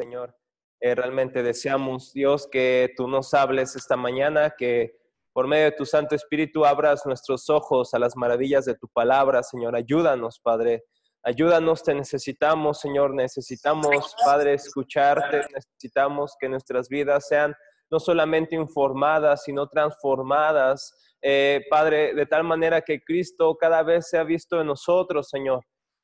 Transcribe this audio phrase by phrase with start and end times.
[0.00, 0.34] Señor.
[0.80, 4.96] Eh, realmente deseamos, Dios, que tú nos hables esta mañana, que
[5.34, 9.42] por medio de tu Santo Espíritu abras nuestros ojos a las maravillas de tu palabra,
[9.42, 9.76] Señor.
[9.76, 10.84] Ayúdanos, Padre.
[11.22, 13.12] Ayúdanos, te necesitamos, Señor.
[13.12, 15.42] Necesitamos, Padre, escucharte.
[15.54, 17.54] Necesitamos que nuestras vidas sean
[17.90, 20.94] no solamente informadas, sino transformadas.
[21.20, 25.62] Eh, Padre, de tal manera que Cristo cada vez se ha visto en nosotros, Señor.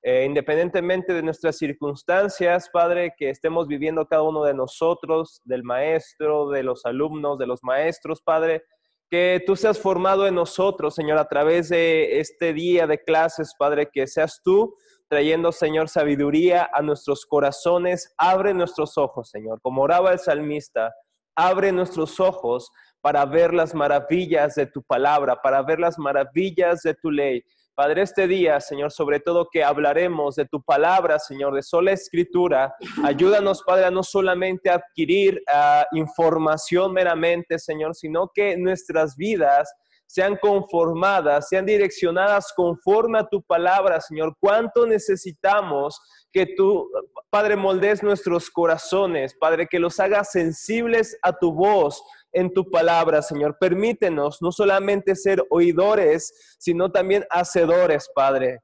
[0.09, 6.49] Eh, independientemente de nuestras circunstancias, Padre, que estemos viviendo cada uno de nosotros, del maestro,
[6.51, 8.63] de los alumnos, de los maestros, Padre,
[9.11, 13.91] que tú seas formado en nosotros, Señor, a través de este día de clases, Padre,
[13.93, 14.77] que seas tú
[15.09, 18.15] trayendo, Señor, sabiduría a nuestros corazones.
[18.17, 20.95] Abre nuestros ojos, Señor, como oraba el salmista,
[21.35, 22.71] abre nuestros ojos
[23.01, 27.43] para ver las maravillas de tu palabra, para ver las maravillas de tu ley.
[27.77, 32.75] Padre, este día, Señor, sobre todo que hablaremos de tu palabra, Señor, de sola escritura.
[33.05, 39.71] Ayúdanos, Padre, a no solamente adquirir ah, información meramente, Señor, sino que nuestras vidas
[40.07, 44.35] sean conformadas, sean direccionadas conforme a tu palabra, Señor.
[44.41, 46.01] ¿Cuánto necesitamos
[46.33, 46.91] que tú,
[47.29, 52.03] Padre, moldes nuestros corazones, Padre, que los hagas sensibles a tu voz,
[52.37, 53.57] en tu palabra, Señor.
[53.59, 58.61] Permítenos no solamente ser oidores, sino también hacedores, Padre.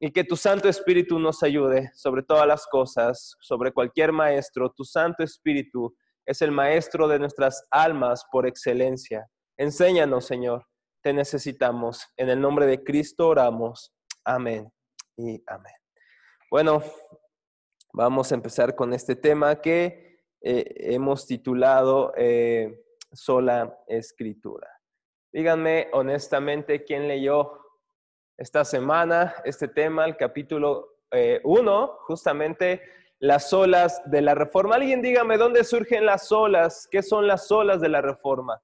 [0.00, 4.72] Y que tu Santo Espíritu nos ayude sobre todas las cosas, sobre cualquier maestro.
[4.74, 9.28] Tu Santo Espíritu es el maestro de nuestras almas por excelencia.
[9.58, 10.64] Enséñanos, Señor.
[11.02, 12.06] Te necesitamos.
[12.16, 13.92] En el nombre de Cristo oramos.
[14.24, 14.72] Amén
[15.18, 15.74] y amén.
[16.50, 16.82] Bueno,
[17.92, 22.78] vamos a empezar con este tema que eh, hemos titulado eh,
[23.12, 24.68] sola escritura.
[25.32, 27.58] Díganme honestamente quién leyó
[28.36, 30.98] esta semana este tema, el capítulo
[31.44, 32.82] 1, eh, justamente
[33.18, 34.74] las olas de la reforma.
[34.74, 38.60] Alguien dígame dónde surgen las olas, qué son las olas de la reforma.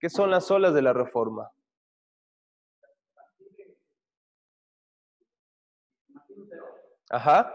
[0.00, 1.50] ¿Qué son las olas de la reforma?
[7.10, 7.54] Ajá.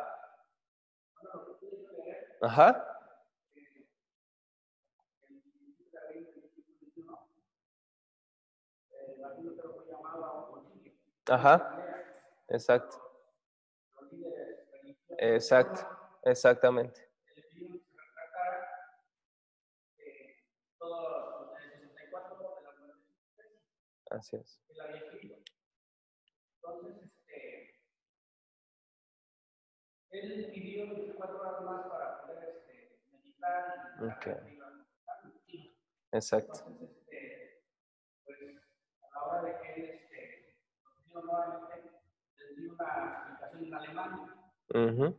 [2.41, 2.98] Ajá.
[11.29, 11.55] Ajá,
[12.49, 12.97] exacto.
[15.17, 15.85] Exacto,
[16.23, 17.07] exactamente.
[24.11, 24.59] Así es.
[26.55, 27.75] Entonces, este,
[30.11, 33.75] él pidió cuatro horas más para poder este, meditar.
[34.17, 34.59] Okay.
[36.11, 36.65] Exacto.
[37.05, 37.61] Que
[41.13, 41.91] nuevamente
[42.37, 42.85] les di una
[43.29, 45.15] explicación en alemán,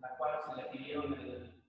[0.00, 1.62] la cual se le pidió el, el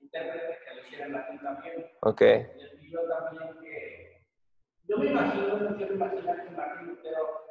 [0.00, 1.86] intérprete que lo hiciera en latín también.
[2.02, 2.20] Ok.
[2.20, 4.26] Les pidió también que.
[4.84, 7.46] Yo me imagino, no quiero imaginar que Martín Lutero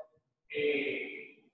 [0.50, 1.52] eh,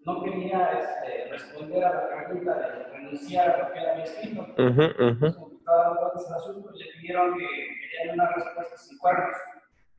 [0.00, 4.42] no quería este, responder a la pregunta de renunciar a lo que él había escrito.
[4.42, 5.34] Uh -huh, uh -huh.
[5.34, 7.46] Como estaba dando vueltas al asunto, le pidieron que
[7.80, 9.36] querían una respuesta sin cuernos.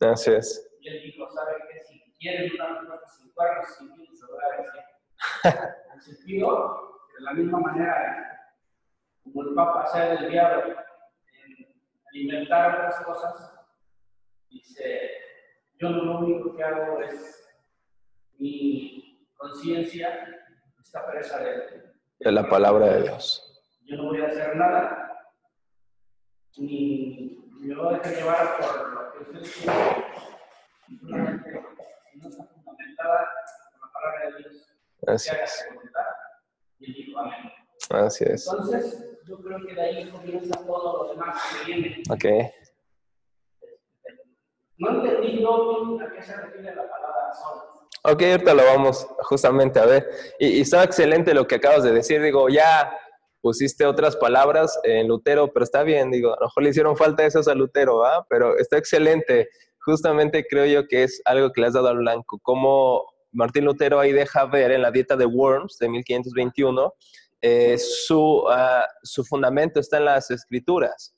[0.01, 0.69] Así es.
[0.81, 1.79] Y él dijo, ¿sabe qué?
[1.79, 4.81] Si quieren una respuesta sin cuernos, sin fin, se lo voy a decir.
[6.05, 8.49] En sentido, de la misma manera,
[9.23, 11.67] como el Papa se ha desviado en
[12.09, 13.53] alimentar otras cosas,
[14.49, 15.11] dice,
[15.79, 17.47] yo lo único que hago es
[18.37, 20.27] mi conciencia
[20.81, 23.63] está presa de, de la palabra de Dios.
[23.85, 25.25] Yo no voy a hacer nada,
[26.57, 31.43] ni me voy a dejar llevar por lo que ustedes quieren,
[32.15, 33.29] no está fundamentada
[33.71, 34.73] por la palabra de Dios.
[35.07, 35.65] Así es.
[35.65, 36.72] Y dijo amén.
[37.89, 38.47] Así es.
[38.47, 42.03] Entonces, yo creo que de ahí comienza todo lo demás que viene.
[42.09, 42.25] Ok.
[44.77, 47.69] No entendí yo a qué se refiere la palabra sol.
[48.05, 50.09] Ok, ahorita lo vamos justamente a ver.
[50.39, 52.21] Y, y está excelente lo que acabas de decir.
[52.21, 52.97] Digo, ya
[53.41, 56.11] pusiste otras palabras en Lutero, pero está bien.
[56.11, 58.25] Digo, a lo mejor le hicieron falta esas a Lutero, ¿va?
[58.29, 59.49] Pero está excelente
[59.83, 63.99] justamente creo yo que es algo que le has dado al blanco, como Martín Lutero
[63.99, 66.93] ahí deja ver en la dieta de Worms de 1521,
[67.41, 71.13] eh, su, uh, su fundamento está en las escrituras.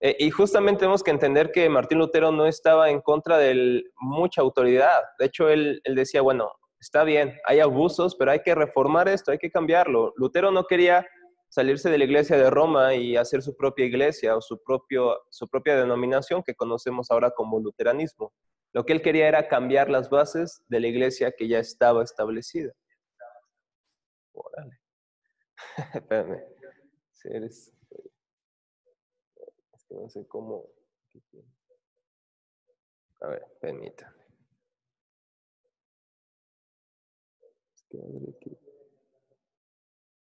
[0.00, 4.42] Eh, y justamente tenemos que entender que Martín Lutero no estaba en contra de mucha
[4.42, 5.02] autoridad.
[5.18, 9.32] De hecho, él, él decía, bueno, está bien, hay abusos, pero hay que reformar esto,
[9.32, 10.12] hay que cambiarlo.
[10.16, 11.06] Lutero no quería
[11.54, 15.46] salirse de la iglesia de Roma y hacer su propia iglesia o su, propio, su
[15.46, 18.32] propia denominación que conocemos ahora como luteranismo.
[18.72, 22.72] Lo que él quería era cambiar las bases de la iglesia que ya estaba establecida.
[24.32, 24.80] Órale.
[25.94, 26.42] Espérame.
[27.22, 27.62] Es
[29.88, 30.68] que no sé cómo.
[33.20, 34.24] A ver, permítanme.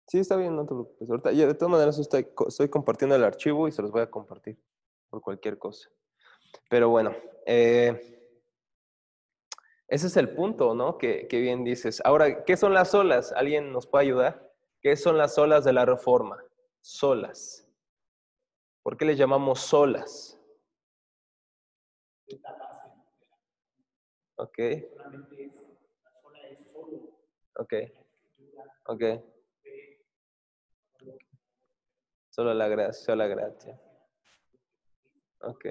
[0.07, 1.10] Sí, está bien, no te preocupes.
[1.10, 4.57] Ahorita, de todas maneras, estoy, estoy compartiendo el archivo y se los voy a compartir
[5.10, 5.90] por cualquier cosa.
[6.69, 7.16] Pero bueno,
[7.46, 8.16] eh,
[9.88, 10.98] ese es el punto, ¿no?
[10.98, 12.02] Que, que, bien dices.
[12.06, 13.31] Ahora, ¿qué son las olas?
[13.34, 14.52] ¿Alguien nos puede ayudar?
[14.81, 16.38] ¿Qué son las olas de la reforma?
[16.81, 17.68] Solas.
[18.84, 20.40] ¿Por qué les llamamos solas?
[24.38, 24.60] Ok.
[27.56, 27.74] Ok.
[28.86, 29.04] Ok.
[32.36, 33.80] Solo la gracia, solo la gracia.
[35.40, 35.66] Ok.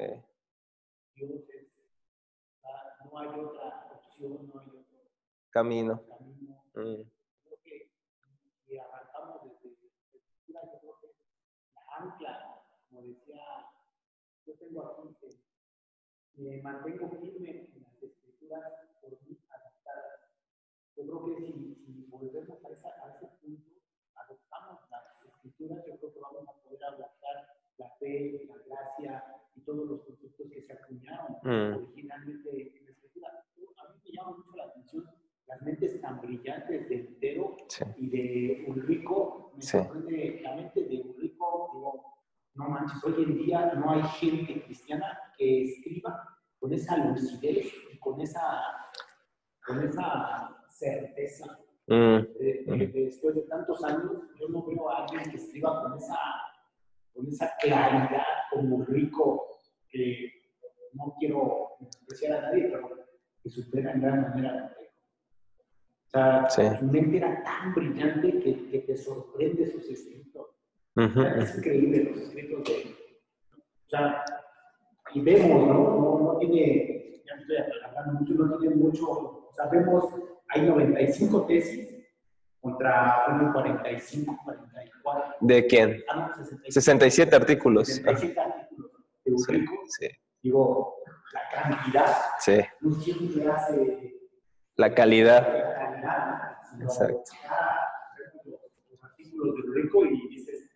[3.05, 4.85] No hay otra opción, no hay otro
[5.51, 6.03] camino.
[6.09, 6.65] camino.
[6.75, 7.03] Mm.
[7.43, 7.91] Creo que
[8.65, 9.77] si arrancamos desde,
[10.11, 13.45] desde la ancla, como decía,
[14.47, 18.73] yo tengo aquí que me mantengo firme en las escrituras
[19.03, 20.33] por mí adaptadas.
[20.97, 23.71] Yo creo que si, si volvemos a, esa, a ese punto,
[24.15, 24.81] adoptamos
[25.45, 27.37] escrituras, yo creo que vamos a poder adaptar
[27.79, 29.25] la fe, la gracia
[29.55, 31.77] y todos los conceptos que se acuñaron mm.
[31.77, 33.29] originalmente en la escritura.
[33.29, 35.05] A mí me llama mucho la atención
[35.47, 37.57] las mentes tan brillantes de Entero
[37.97, 39.53] y de Ulrico.
[39.55, 42.15] Me sorprende la mente de Ulrico, digo,
[42.55, 47.99] no manches, hoy en día no hay gente cristiana que escriba con esa lucidez y
[47.99, 48.63] con esa,
[49.67, 51.59] con esa certeza.
[51.87, 52.23] Mm.
[52.95, 56.19] después de tantos años, yo no veo a alguien que escriba con esa,
[57.13, 59.49] con esa claridad como rico,
[59.91, 60.33] que
[60.95, 62.89] no quiero despreciar a nadie, pero
[63.43, 64.75] que supera en gran manera
[66.47, 70.47] O sea, su mente era tan brillante que, que te sorprende sus escritos.
[70.97, 72.95] Es increíble los escritos de...
[73.87, 74.25] O sea,
[75.13, 75.75] y vemos, ¿no?
[75.75, 80.05] No, no tiene, ya estoy hablando mucho, no tiene mucho, o sea, vemos,
[80.55, 81.89] hay 95 tesis
[82.61, 85.35] contra 45, 44.
[85.41, 86.03] ¿De quién?
[86.09, 86.73] Ah, no, 67.
[86.73, 87.89] 67 artículos.
[87.89, 88.91] 67 artículos
[89.25, 89.75] de Eurico.
[89.87, 90.15] Sí, sí.
[90.43, 90.97] Digo,
[91.33, 92.61] la cantidad sí.
[92.81, 94.15] no siempre hace...
[94.77, 95.47] La calidad.
[95.47, 96.55] La calidad.
[96.81, 97.33] Exacto.
[98.45, 100.71] Los artículos de y dices,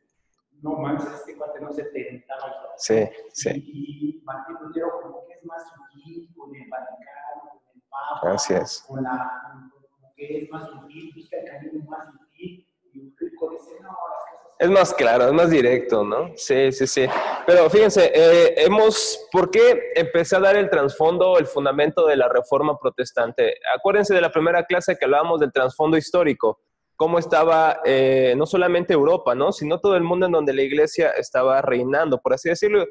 [0.62, 2.54] no manches, este cuate no se tentaba.
[2.76, 3.50] Sí, sí.
[3.54, 8.34] Y, y Martín Lutero como que es más sutil con el Vaticano, con el Papa.
[8.34, 8.84] Así es.
[8.86, 9.67] Con la, como
[10.18, 12.66] que es más sutil, busca el camino más sutil.
[12.92, 14.56] Y un rico dice, no, las cosas...
[14.58, 16.32] Es más claro, es más directo, ¿no?
[16.34, 17.06] Sí, sí, sí.
[17.46, 22.28] Pero fíjense, eh, hemos, ¿por qué empecé a dar el trasfondo, el fundamento de la
[22.28, 23.54] reforma protestante?
[23.74, 26.60] Acuérdense de la primera clase que hablábamos del trasfondo histórico
[26.98, 29.52] cómo estaba eh, no solamente Europa, ¿no?
[29.52, 32.84] sino todo el mundo en donde la iglesia estaba reinando, por así decirlo.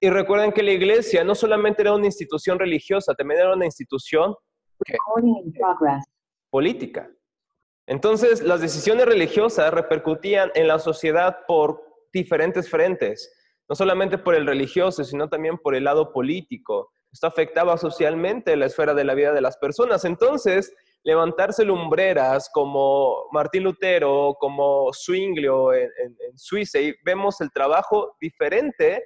[0.00, 4.36] Y recuerden que la iglesia no solamente era una institución religiosa, también era una institución
[6.50, 7.10] política.
[7.86, 11.82] Entonces, las decisiones religiosas repercutían en la sociedad por
[12.12, 13.32] diferentes frentes,
[13.68, 16.92] no solamente por el religioso, sino también por el lado político.
[17.12, 20.04] Esto afectaba socialmente la esfera de la vida de las personas.
[20.04, 25.90] Entonces, levantarse lumbreras como Martín Lutero, como Zwinglio en,
[26.36, 29.02] Suiza, y vemos el trabajo diferente,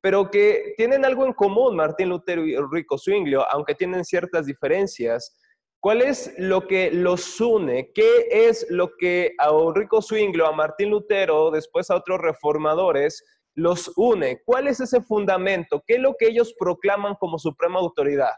[0.00, 5.36] pero que tienen algo en común Martín Lutero y Enrico Zwinglio, aunque tienen ciertas diferencias.
[5.84, 7.92] ¿Cuál es lo que los une?
[7.92, 13.22] ¿Qué es lo que a Enrico Zwinglio, a Martín Lutero, después a otros reformadores,
[13.54, 14.40] los une?
[14.46, 15.84] ¿Cuál es ese fundamento?
[15.86, 18.32] ¿Qué es lo que ellos proclaman como suprema autoridad?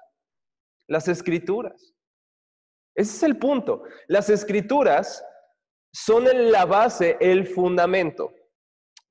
[0.88, 1.94] Las escrituras.
[2.96, 3.84] Ese es el punto.
[4.08, 5.24] Las escrituras
[5.92, 8.34] son la base, el fundamento.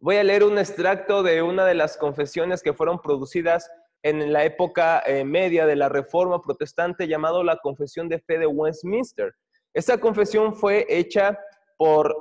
[0.02, 3.72] Voy a leer un extracto de una de las confesiones que fueron producidas
[4.04, 8.48] en la época eh, media de la Reforma Protestante llamado la Confesión de Fe de
[8.48, 9.34] Westminster.
[9.74, 11.40] Esta confesión fue hecha
[11.78, 12.16] por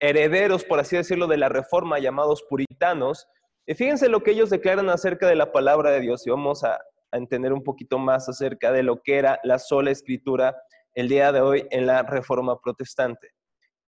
[0.00, 3.28] herederos, por así decirlo, de la Reforma llamados puritanos.
[3.66, 6.78] Y fíjense lo que ellos declaran acerca de la palabra de Dios y vamos a
[7.12, 10.56] entender un poquito más acerca de lo que era la sola escritura
[10.94, 13.30] el día de hoy en la Reforma Protestante.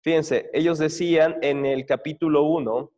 [0.03, 2.91] Fíjense, ellos decían en el capítulo 1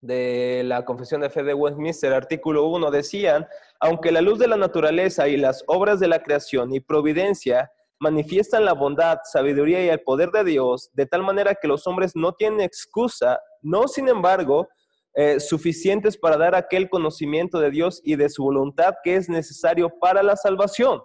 [0.00, 3.46] de la Confesión de Fe de Westminster, artículo 1, decían,
[3.80, 8.64] aunque la luz de la naturaleza y las obras de la creación y providencia manifiestan
[8.64, 12.32] la bondad, sabiduría y el poder de Dios, de tal manera que los hombres no
[12.32, 14.68] tienen excusa, no sin embargo,
[15.14, 19.92] eh, suficientes para dar aquel conocimiento de Dios y de su voluntad que es necesario
[20.00, 21.02] para la salvación.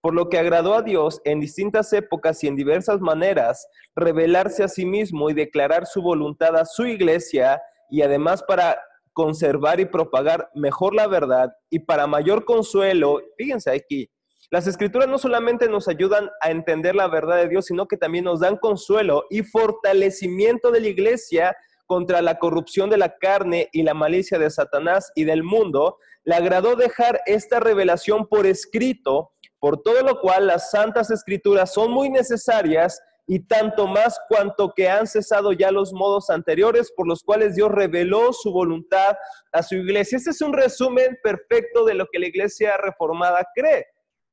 [0.00, 4.68] Por lo que agradó a Dios en distintas épocas y en diversas maneras revelarse a
[4.68, 8.78] sí mismo y declarar su voluntad a su iglesia y además para
[9.12, 14.10] conservar y propagar mejor la verdad y para mayor consuelo, fíjense aquí,
[14.50, 18.24] las escrituras no solamente nos ayudan a entender la verdad de Dios, sino que también
[18.24, 23.82] nos dan consuelo y fortalecimiento de la iglesia contra la corrupción de la carne y
[23.82, 29.82] la malicia de Satanás y del mundo, le agradó dejar esta revelación por escrito, por
[29.82, 35.06] todo lo cual las santas escrituras son muy necesarias y tanto más cuanto que han
[35.06, 39.16] cesado ya los modos anteriores por los cuales Dios reveló su voluntad
[39.52, 40.16] a su iglesia.
[40.16, 43.86] Este es un resumen perfecto de lo que la iglesia reformada cree.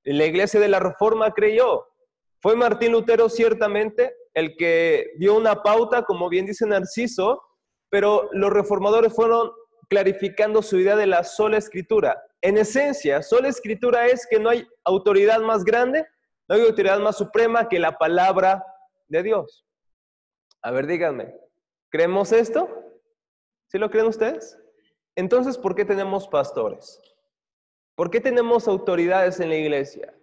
[0.04, 1.88] La iglesia de la reforma creyó.
[2.40, 7.42] Fue Martín Lutero ciertamente el que dio una pauta, como bien dice Narciso,
[7.90, 9.52] pero los reformadores fueron
[9.90, 12.22] clarificando su idea de la sola escritura.
[12.42, 16.06] En esencia, sola escritura es que no hay autoridad más grande,
[16.48, 18.64] no hay autoridad más suprema que la palabra
[19.08, 19.66] de Dios.
[20.62, 21.36] A ver, díganme,
[21.90, 22.70] ¿creemos esto?
[23.68, 24.58] ¿Sí lo creen ustedes?
[25.16, 27.00] Entonces, ¿por qué tenemos pastores?
[27.96, 30.14] ¿Por qué tenemos autoridades en la iglesia?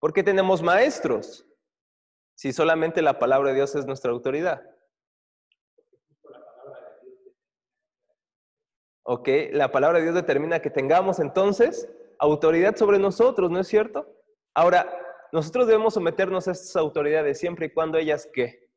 [0.00, 1.46] ¿Por qué tenemos maestros?
[2.34, 4.62] Si solamente la palabra de Dios es nuestra autoridad.
[9.02, 14.14] Ok, la palabra de Dios determina que tengamos entonces autoridad sobre nosotros, ¿no es cierto?
[14.54, 14.88] Ahora,
[15.32, 18.68] nosotros debemos someternos a estas autoridades siempre y cuando ellas qué?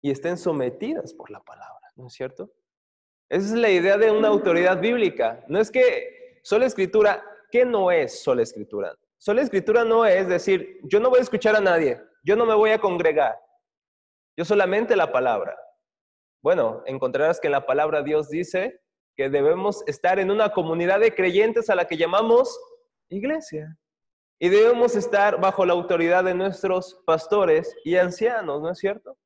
[0.00, 2.50] Y estén sometidas por la palabra, ¿no es cierto?
[3.28, 5.44] Esa es la idea de una autoridad bíblica.
[5.48, 8.94] No es que sola escritura, ¿qué no es sola escritura?
[9.18, 12.54] Sola escritura no es decir, yo no voy a escuchar a nadie, yo no me
[12.54, 13.36] voy a congregar,
[14.36, 15.58] yo solamente la palabra.
[16.40, 18.80] Bueno, encontrarás que la palabra Dios dice
[19.16, 22.56] que debemos estar en una comunidad de creyentes a la que llamamos
[23.08, 23.76] iglesia.
[24.40, 29.16] Y debemos estar bajo la autoridad de nuestros pastores y ancianos, ¿no es cierto?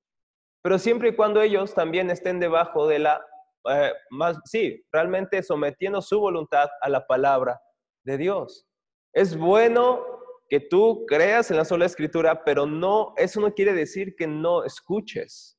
[0.62, 3.26] Pero siempre y cuando ellos también estén debajo de la,
[3.70, 7.60] eh, más, sí, realmente sometiendo su voluntad a la palabra
[8.04, 8.66] de Dios.
[9.12, 10.02] Es bueno
[10.48, 14.64] que tú creas en la sola escritura, pero no, eso no quiere decir que no
[14.64, 15.58] escuches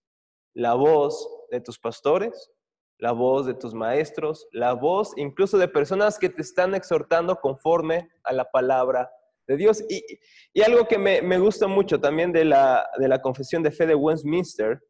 [0.55, 2.51] la voz de tus pastores,
[2.97, 8.09] la voz de tus maestros, la voz incluso de personas que te están exhortando conforme
[8.23, 9.11] a la palabra
[9.47, 9.83] de Dios.
[9.89, 13.95] Y, algo que me, gusta mucho también de la, de la, confesión de fe de
[13.95, 14.81] Westminster,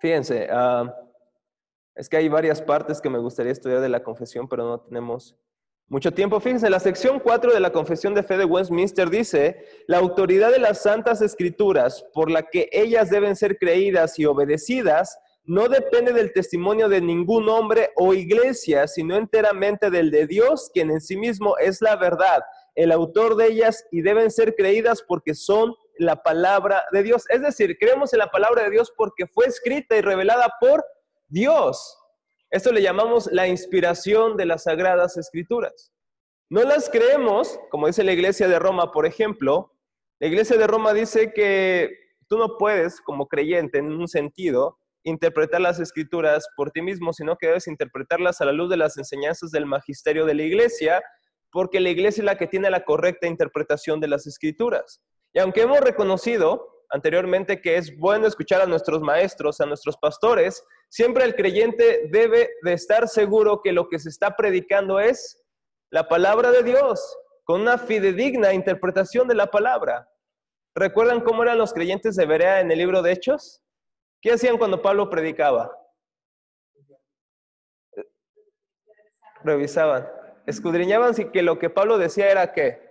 [0.00, 0.94] fíjense, ah,
[1.94, 5.36] es que hay varias partes que me gustaría estudiar de la confesión, pero no tenemos
[5.88, 6.40] mucho tiempo.
[6.40, 10.58] Fíjense, la sección 4 de la Confesión de Fe de Westminster dice, la autoridad de
[10.58, 16.32] las santas escrituras por la que ellas deben ser creídas y obedecidas no depende del
[16.32, 21.58] testimonio de ningún hombre o iglesia, sino enteramente del de Dios, quien en sí mismo
[21.58, 22.42] es la verdad,
[22.74, 27.24] el autor de ellas, y deben ser creídas porque son la palabra de Dios.
[27.28, 30.84] Es decir, creemos en la palabra de Dios porque fue escrita y revelada por
[31.28, 31.98] Dios.
[32.50, 35.92] Esto le llamamos la inspiración de las sagradas escrituras.
[36.48, 39.72] No las creemos, como dice la iglesia de Roma, por ejemplo.
[40.20, 41.90] La iglesia de Roma dice que
[42.28, 47.36] tú no puedes, como creyente, en un sentido, interpretar las escrituras por ti mismo, sino
[47.36, 51.02] que debes interpretarlas a la luz de las enseñanzas del magisterio de la iglesia,
[51.52, 55.00] porque la iglesia es la que tiene la correcta interpretación de las escrituras.
[55.32, 60.64] Y aunque hemos reconocido anteriormente que es bueno escuchar a nuestros maestros, a nuestros pastores,
[60.88, 65.42] siempre el creyente debe de estar seguro que lo que se está predicando es
[65.90, 67.00] la palabra de Dios,
[67.44, 70.08] con una fidedigna interpretación de la palabra.
[70.74, 73.63] ¿Recuerdan cómo eran los creyentes de Berea en el libro de Hechos?
[74.24, 75.78] ¿Qué hacían cuando Pablo predicaba?
[79.42, 80.08] Revisaban,
[80.46, 82.82] escudriñaban si que lo que Pablo decía era que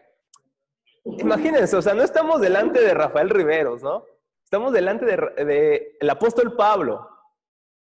[1.05, 4.05] Imagínense, o sea, no estamos delante de Rafael Riveros, ¿no?
[4.43, 7.09] Estamos delante del de, el apóstol Pablo,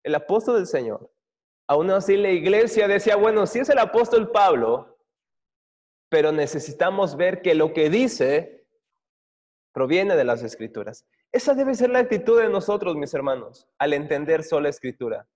[0.04, 1.12] el apóstol del Señor.
[1.66, 4.96] Aún así la iglesia decía, bueno, sí es el apóstol Pablo,
[6.08, 8.64] pero necesitamos ver que lo que dice
[9.72, 11.04] proviene de las escrituras.
[11.32, 15.28] Esa debe ser la actitud de nosotros, mis hermanos, al entender sola escritura.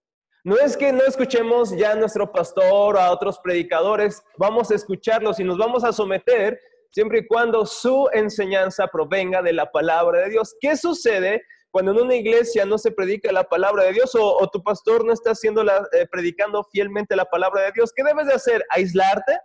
[0.43, 4.75] No es que no escuchemos ya a nuestro pastor o a otros predicadores, vamos a
[4.75, 6.61] escucharlos y nos vamos a someter
[6.91, 10.57] siempre y cuando su enseñanza provenga de la palabra de Dios.
[10.61, 14.63] ¿Qué sucede cuando en una iglesia no se predica la palabra de Dios o, tu
[14.63, 17.93] pastor no está haciendo la, eh, predicando fielmente la palabra de Dios?
[17.95, 18.65] ¿Qué debes de hacer?
[18.69, 19.39] ¿Aislarte?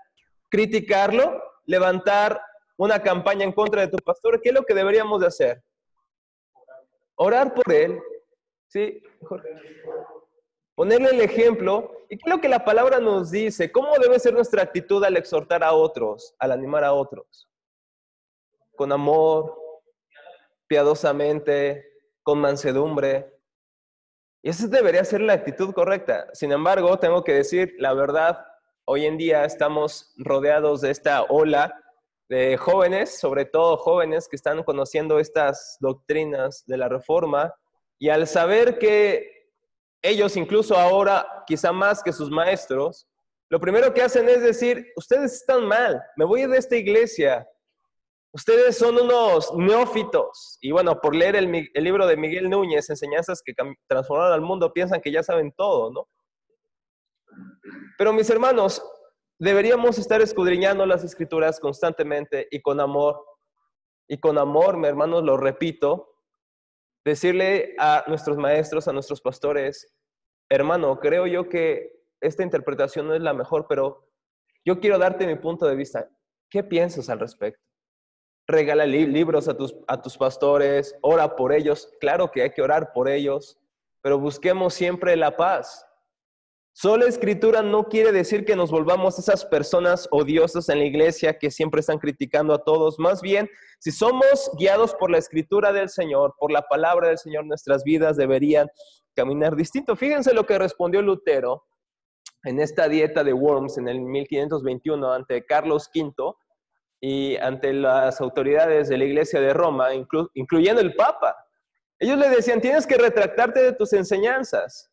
[0.49, 1.41] ¿Criticarlo?
[1.65, 2.41] ¿Levantar
[2.77, 4.41] una campaña en contra de tu pastor?
[4.41, 5.63] ¿Qué es lo que deberíamos de hacer?
[7.21, 8.01] Orar por él.
[8.67, 9.03] ¿Sí,
[10.73, 11.91] ponerle el ejemplo.
[12.09, 13.69] ¿Y qué lo que la palabra nos dice?
[13.69, 17.49] ¿Cómo debe ser nuestra actitud al exhortar a otros, al animar a otros?
[18.77, 19.53] Con amor,
[20.67, 21.91] piadosamente,
[22.23, 23.37] con mansedumbre.
[24.41, 26.29] Y esa debería ser la actitud correcta.
[26.31, 28.45] Sin embargo, tengo que decir la verdad,
[28.85, 31.83] hoy en día estamos rodeados de esta ola
[32.29, 37.53] de jóvenes, sobre todo jóvenes que están conociendo estas doctrinas de la reforma
[37.97, 39.49] y al saber que
[40.01, 43.07] ellos incluso ahora, quizá más que sus maestros,
[43.49, 47.45] lo primero que hacen es decir, ustedes están mal, me voy de esta iglesia,
[48.31, 50.59] Ustedes son unos neófitos.
[50.61, 53.53] Y bueno, por leer el, libro de Miguel Núñez, Enseñanzas que
[53.87, 56.07] transformaron al mundo, piensan que ya saben todo, ¿no?
[57.97, 58.83] Pero mis hermanos,
[59.39, 63.25] deberíamos estar escudriñando las escrituras constantemente y con amor.
[64.07, 66.15] Y con amor, mis hermanos, lo repito,
[67.05, 69.95] decirle a nuestros maestros, a nuestros pastores,
[70.49, 74.09] hermano, creo yo que esta interpretación no es la mejor, pero
[74.65, 76.09] yo quiero darte mi punto de vista.
[76.49, 77.69] ¿Qué piensas al respecto?
[78.49, 81.87] regala libros a tus, a tus pastores, ora por ellos.
[81.99, 83.59] Claro que hay que orar por ellos,
[84.01, 85.85] pero busquemos siempre la paz.
[86.81, 91.51] Solo escritura no quiere decir que nos volvamos esas personas odiosas en la iglesia que
[91.51, 92.97] siempre están criticando a todos.
[92.99, 97.45] Más bien, si somos guiados por la escritura del Señor, por la palabra del Señor,
[97.45, 98.69] nuestras vidas deberían
[99.13, 99.97] caminar distinto.
[99.97, 101.65] Fíjense lo que respondió Lutero
[102.45, 106.33] en esta dieta de Worms en el 1521 ante Carlos V
[107.01, 109.89] y ante las autoridades de la Iglesia de Roma,
[110.33, 111.35] incluyendo el Papa.
[111.99, 114.88] Ellos le decían, tienes que retractarte de tus enseñanzas.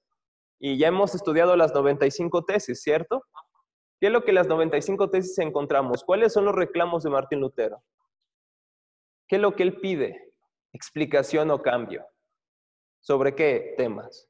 [0.59, 3.23] Y ya hemos estudiado las 95 tesis, ¿cierto?
[4.01, 6.05] ¿Qué es lo que las 95 tesis encontramos?
[6.05, 7.83] ¿Cuáles son los reclamos de Martín Lutero?
[9.29, 10.33] ¿Qué es lo que él pide?
[10.73, 12.07] Explicación o cambio.
[13.01, 14.29] ¿Sobre qué temas?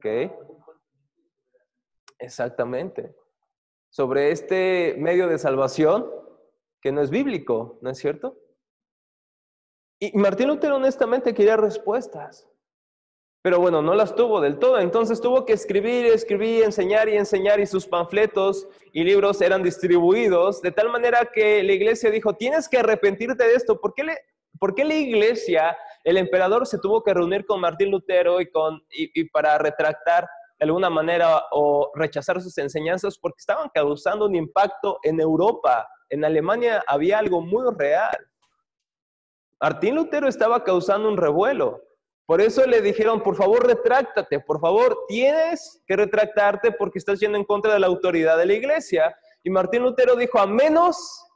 [0.00, 0.32] ¿Qué?
[2.18, 3.14] Exactamente
[3.90, 6.08] sobre este medio de salvación
[6.80, 8.38] que no es bíblico, ¿no es cierto?
[9.98, 12.48] Y Martín Lutero honestamente quería respuestas,
[13.42, 17.58] pero bueno, no las tuvo del todo, entonces tuvo que escribir, escribir, enseñar y enseñar
[17.60, 22.68] y sus panfletos y libros eran distribuidos de tal manera que la iglesia dijo, tienes
[22.68, 24.18] que arrepentirte de esto, ¿por qué, le,
[24.58, 28.82] por qué la iglesia, el emperador se tuvo que reunir con Martín Lutero y, con,
[28.90, 30.28] y para retractar
[30.60, 35.88] de alguna manera o rechazar sus enseñanzas porque estaban causando un impacto en Europa.
[36.10, 38.18] En Alemania había algo muy real.
[39.58, 41.80] Martín Lutero estaba causando un revuelo.
[42.30, 47.36] Por eso le dijeron, por favor, retráctate, por favor, tienes que retractarte porque estás yendo
[47.36, 49.18] en contra de la autoridad de la iglesia.
[49.42, 51.26] Y Martín Lutero dijo, a menos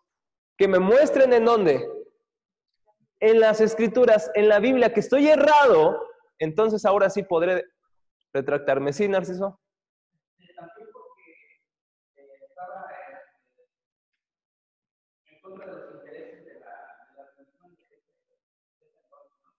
[0.57, 1.85] que me muestren en dónde,
[3.19, 6.01] en las escrituras, en la Biblia, que estoy errado,
[6.39, 7.65] entonces ahora sí podré
[8.33, 8.93] retractarme.
[8.93, 9.61] ¿Sí, Narciso?
[10.55, 11.41] También porque
[12.47, 12.87] estaba
[15.27, 16.71] en contra de los intereses de la,
[17.09, 17.85] de la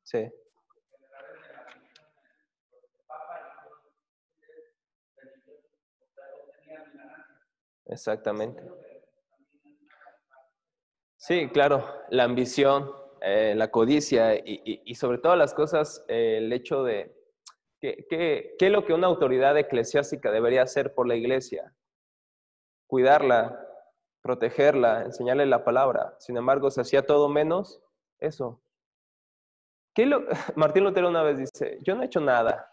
[0.03, 0.31] Sí.
[7.85, 8.63] Exactamente.
[11.17, 16.37] Sí, claro, la ambición, eh, la codicia y, y, y, sobre todas las cosas, eh,
[16.37, 17.15] el hecho de,
[18.09, 21.73] ¿Qué, es lo que una autoridad eclesiástica debería hacer por la iglesia?
[22.87, 23.59] Cuidarla,
[24.21, 26.15] protegerla, enseñarle la palabra.
[26.19, 27.81] Sin embargo, se hacía todo menos
[28.19, 28.61] eso.
[29.93, 30.23] ¿Qué lo...
[30.55, 32.71] Martín Lutero una vez dice, yo no he hecho nada.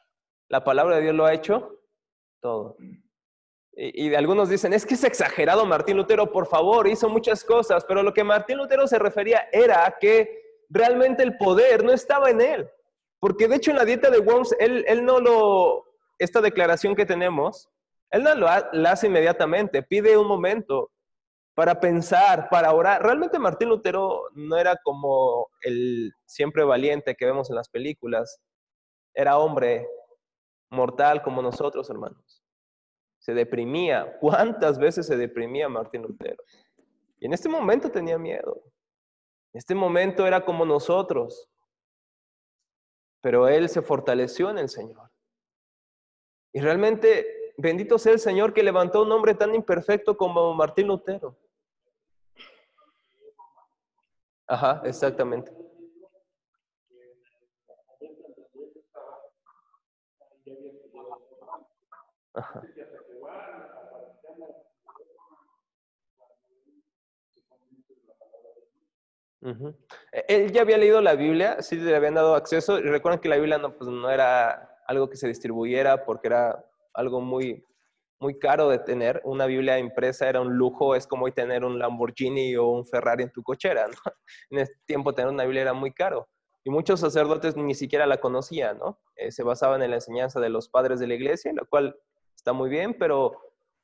[0.49, 1.81] La palabra de Dios lo ha hecho
[2.41, 2.77] todo.
[3.75, 7.85] Y, y, algunos dicen, es que es exagerado Martín Lutero, por favor, hizo muchas cosas,
[7.87, 12.41] pero lo que Martín Lutero se refería era que realmente el poder no estaba en
[12.41, 12.71] él.
[13.19, 15.85] Porque de hecho en la dieta de Worms, él, él no lo,
[16.19, 17.69] esta declaración que tenemos,
[18.11, 20.91] él no lo la hace inmediatamente, pide un momento
[21.55, 23.03] para pensar, para orar.
[23.03, 28.41] Realmente Martín Lutero no era como el siempre valiente que vemos en las películas.
[29.15, 29.87] Era hombre
[30.71, 32.42] mortal como nosotros, hermanos.
[33.23, 34.19] Se deprimía.
[34.21, 36.45] ¿Cuántas veces se deprimía Martín Lutero?
[37.19, 38.63] Y en este momento tenía miedo.
[39.55, 41.49] En este momento era como nosotros
[43.23, 45.09] pero él se fortaleció en el Señor.
[46.53, 51.39] Y realmente, bendito sea el Señor que levantó un hombre tan imperfecto como Martín Lutero.
[54.47, 55.53] Ajá, exactamente.
[62.35, 62.63] Ajá.
[70.13, 73.29] E, él ya había leído la Biblia, sí le habían dado acceso, y recuerden que
[73.29, 77.65] la Biblia no, pues, no era algo que se distribuyera porque era algo muy,
[78.21, 79.21] muy caro de tener.
[79.25, 83.25] Una Biblia impresa era un lujo, es como hoy tener un Lamborghini o un Ferrari
[83.25, 83.87] en tu cochera.
[84.51, 86.29] En ese tiempo tener una Biblia era muy caro.
[86.65, 89.01] y muchos sacerdotes ni siquiera la conocían, ¿no?
[89.17, 91.97] Eh, se basaban en la enseñanza de los padres de la iglesia, lo cual
[92.37, 93.33] está muy bien, pero,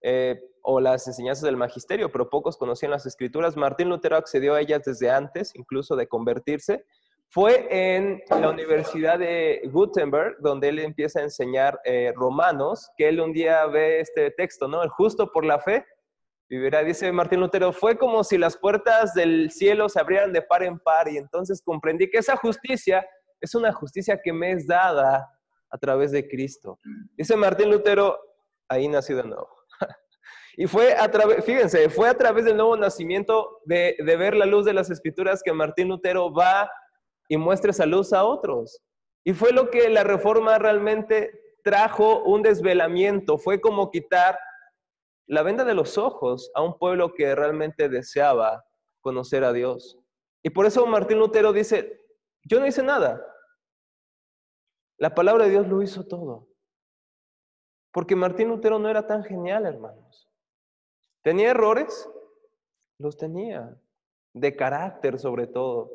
[0.03, 3.57] eh, o las enseñanzas del magisterio, pero pocos conocían las escrituras.
[3.57, 6.85] Martín Lutero accedió a ellas desde antes, incluso de convertirse.
[7.31, 13.21] Fue en la Universidad de Gutenberg, donde él empieza a enseñar eh, romanos, que él
[13.21, 14.83] un día ve este texto, ¿no?
[14.83, 15.85] El justo por la fe
[16.49, 20.63] vivirá, dice Martín Lutero, fue como si las puertas del cielo se abrieran de par
[20.63, 23.07] en par y entonces comprendí que esa justicia
[23.41, 25.29] es una justicia que me es dada
[25.71, 26.79] a través de Cristo.
[27.17, 28.19] Dice Martín Lutero,
[28.69, 29.58] ahí nació de nuevo.
[30.61, 34.45] Y fue a través, fíjense, fue a través del nuevo nacimiento de, de ver la
[34.45, 36.69] luz de las escrituras que Martín Lutero va
[37.29, 38.83] y muestra esa luz a otros.
[39.25, 41.31] Y fue lo que la reforma realmente
[41.63, 44.37] trajo un desvelamiento, fue como quitar
[45.29, 48.65] la venda de los ojos a un pueblo que realmente deseaba
[49.01, 49.97] conocer a Dios.
[50.43, 52.01] Y por eso Martín Lutero dice,
[52.43, 53.25] yo no hice nada.
[54.99, 56.49] La palabra de Dios lo hizo todo.
[57.93, 60.28] Porque Martín Lutero no era tan genial, hermanos.
[61.23, 62.09] ¿Tenía errores?
[62.99, 63.77] Los tenía.
[64.35, 65.91] De carácter sobre todo.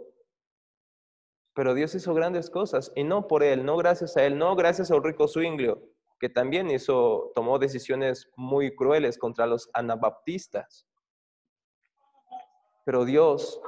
[1.55, 4.89] Pero Dios hizo grandes cosas y no por él, no gracias a él, no gracias
[4.89, 5.83] a Ulrico Zwinglio,
[6.19, 10.87] que también hizo, tomó decisiones muy crueles contra los anabaptistas.
[12.85, 13.61] Pero Dios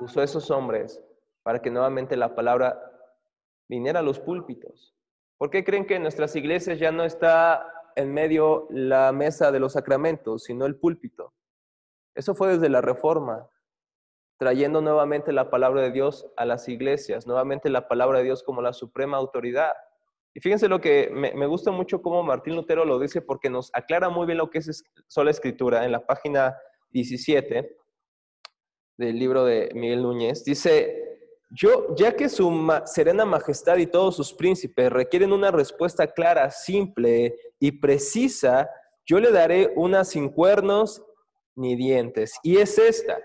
[0.00, 1.02] usó a esos hombres
[1.42, 2.78] para que nuevamente la palabra
[3.68, 4.94] viniera a los púlpitos.
[5.38, 9.58] ¿Por qué creen que en nuestras iglesias ya no está en medio la mesa de
[9.58, 11.34] los sacramentos, sino el púlpito?
[12.14, 13.48] Eso fue desde la reforma,
[14.38, 18.62] trayendo nuevamente la palabra de Dios a las iglesias, nuevamente la palabra de Dios como
[18.62, 19.72] la suprema autoridad.
[20.34, 24.10] Y fíjense lo que me, gusta mucho cómo Martín Lutero lo dice porque nos aclara
[24.10, 26.56] muy bien lo que es sola escritura en la página
[26.90, 27.76] 17
[28.98, 30.44] del libro de Miguel Núñez.
[30.44, 31.05] Dice,
[31.50, 32.50] yo, ya que su
[32.86, 38.68] serena majestad y todos sus príncipes requieren una respuesta clara, simple y precisa,
[39.06, 41.02] yo le daré una sin cuernos
[41.54, 42.34] ni dientes.
[42.42, 43.18] Y es esta,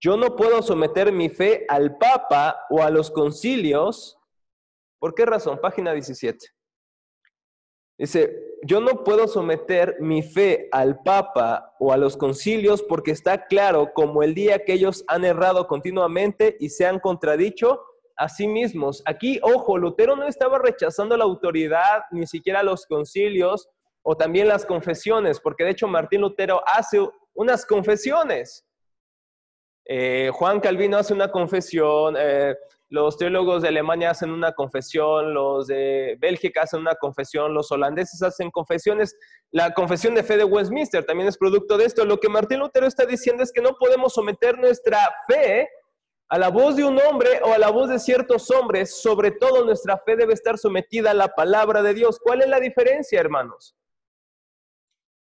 [0.00, 4.18] yo no puedo someter mi fe al Papa o a los concilios
[5.04, 5.58] ¿Por qué razón?
[5.60, 6.48] Página 17.
[7.96, 13.46] Dice, yo no puedo someter mi fe al Papa o a los concilios porque está
[13.46, 17.80] claro como el día que ellos han errado continuamente y se han contradicho
[18.16, 19.02] a sí mismos.
[19.06, 23.68] Aquí, ojo, Lutero no estaba rechazando la autoridad, ni siquiera los concilios
[24.02, 26.98] o también las confesiones, porque de hecho Martín Lutero hace
[27.34, 28.64] unas confesiones.
[29.86, 32.56] Eh, Juan Calvino hace una confesión, eh,
[32.90, 38.22] los teólogos de Alemania hacen una confesión, los de Bélgica hacen una confesión, los holandeses
[38.22, 39.16] hacen confesiones.
[39.50, 42.04] La confesión de fe de Westminster también es producto de esto.
[42.04, 45.68] Lo que Martín Lutero está diciendo es que no podemos someter nuestra fe
[46.28, 49.00] a la voz de un hombre o a la voz de ciertos hombres.
[49.00, 52.18] Sobre todo nuestra fe debe estar sometida a la palabra de Dios.
[52.22, 53.74] ¿Cuál es la diferencia, hermanos?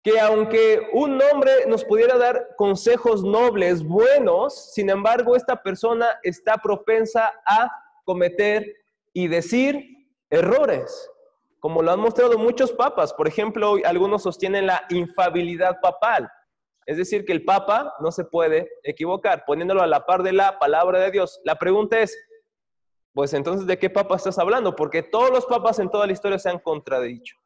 [0.04, 6.58] Que aunque un hombre nos pudiera dar consejos nobles, buenos, sin embargo, esta persona está
[6.58, 7.70] propensa a
[8.06, 8.66] cometer
[9.14, 11.10] y decir errores,
[11.60, 13.14] como lo han mostrado muchos papas.
[13.14, 16.32] Por ejemplo, algunos sostienen la infabilidad papal,
[16.86, 20.58] es decir, que el papa no se puede equivocar, poniéndolo a la par de la
[20.58, 21.42] palabra de Dios.
[21.44, 22.18] La pregunta es,
[23.14, 24.76] pues entonces, ¿de qué papa estás hablando?
[24.76, 27.39] Porque todos los papas en toda la historia se han contradicho.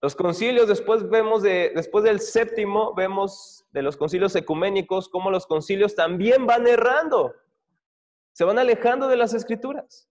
[0.00, 5.46] Los concilios, después vemos de, después del séptimo, vemos de los concilios ecuménicos, cómo los
[5.46, 7.34] concilios también van errando,
[8.32, 10.08] se van alejando de las escrituras.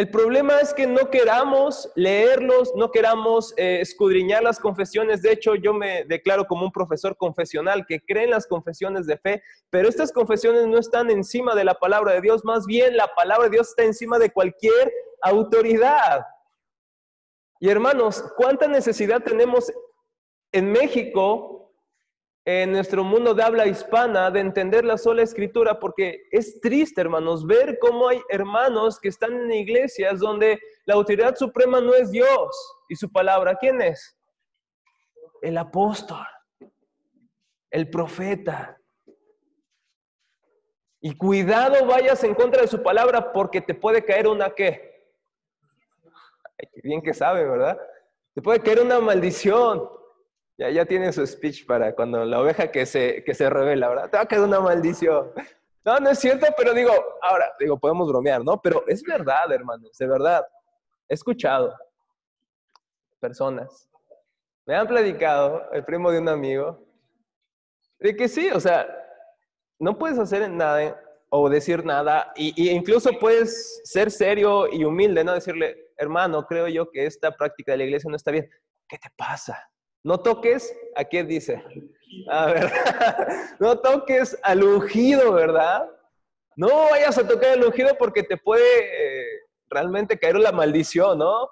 [0.00, 5.20] El problema es que no queramos leerlos, no queramos eh, escudriñar las confesiones.
[5.20, 9.18] De hecho, yo me declaro como un profesor confesional que cree en las confesiones de
[9.18, 13.08] fe, pero estas confesiones no están encima de la palabra de Dios, más bien la
[13.14, 16.24] palabra de Dios está encima de cualquier autoridad.
[17.62, 19.70] Y hermanos, ¿cuánta necesidad tenemos
[20.50, 21.74] en México,
[22.46, 25.78] en nuestro mundo de habla hispana, de entender la sola escritura?
[25.78, 31.36] Porque es triste, hermanos, ver cómo hay hermanos que están en iglesias donde la autoridad
[31.36, 33.54] suprema no es Dios y su palabra.
[33.56, 34.18] ¿Quién es?
[35.42, 36.26] El apóstol,
[37.70, 38.78] el profeta.
[41.02, 44.89] Y cuidado vayas en contra de su palabra porque te puede caer una qué?
[46.82, 47.78] Bien que sabe, ¿verdad?
[48.34, 49.88] Te puede caer una maldición.
[50.58, 54.10] Ya, ya tiene su speech para cuando la oveja que se, que se revela, ¿verdad?
[54.10, 55.32] Te va a caer una maldición.
[55.84, 56.92] No, no es cierto, pero digo,
[57.22, 58.60] ahora, digo, podemos bromear, ¿no?
[58.60, 60.46] Pero es verdad, hermanos, de verdad.
[61.08, 61.74] He escuchado
[63.18, 63.88] personas,
[64.66, 66.78] me han platicado, el primo de un amigo,
[67.98, 68.86] de que sí, o sea,
[69.78, 75.32] no puedes hacer nada o decir nada, y, incluso puedes ser serio y humilde, ¿no?
[75.34, 78.48] Decirle, hermano, creo yo que esta práctica de la iglesia no está bien.
[78.88, 79.70] ¿Qué te pasa?
[80.02, 81.62] No toques, ¿a quién dice?
[82.28, 82.72] A ver,
[83.60, 85.86] no toques al ungido, ¿verdad?
[86.56, 89.26] No vayas a tocar al ungido porque te puede eh,
[89.68, 91.48] realmente caer la maldición, ¿no?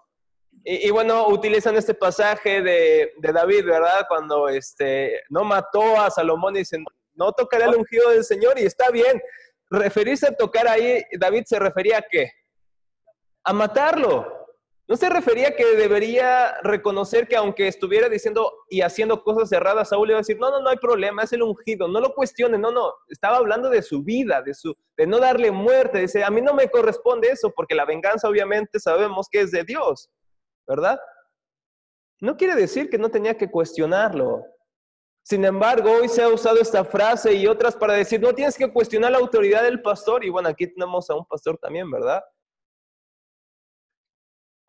[0.65, 4.05] Y, bueno, utilizan este pasaje de, de, David, ¿verdad?
[4.09, 6.85] Cuando este, no mató a Salomón y dicen,
[7.15, 9.23] no tocaré el ungido del Señor y está bien.
[9.71, 12.33] Referirse a tocar ahí, David se refería a qué?
[13.45, 14.38] A matarlo.
[14.89, 20.09] No se refería que debería reconocer que aunque estuviera diciendo y haciendo cosas erradas, Saúl
[20.09, 22.73] iba a decir, no, no, no hay problema, es el ungido, no lo cuestione, no,
[22.73, 26.41] no, estaba hablando de su vida, de, su, de no darle muerte, dice, a mí
[26.41, 30.09] no me corresponde eso, porque la venganza obviamente sabemos que es de Dios,
[30.67, 30.99] ¿verdad?
[32.23, 34.43] No quiere decir que no tenía que cuestionarlo.
[35.23, 38.73] Sin embargo, hoy se ha usado esta frase y otras para decir, no tienes que
[38.73, 42.23] cuestionar la autoridad del pastor, y bueno, aquí tenemos a un pastor también, ¿verdad?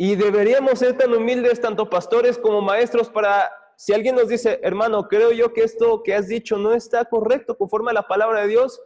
[0.01, 5.09] Y deberíamos ser tan humildes, tanto pastores como maestros, para, si alguien nos dice, hermano,
[5.09, 8.47] creo yo que esto que has dicho no está correcto conforme a la palabra de
[8.47, 8.81] Dios,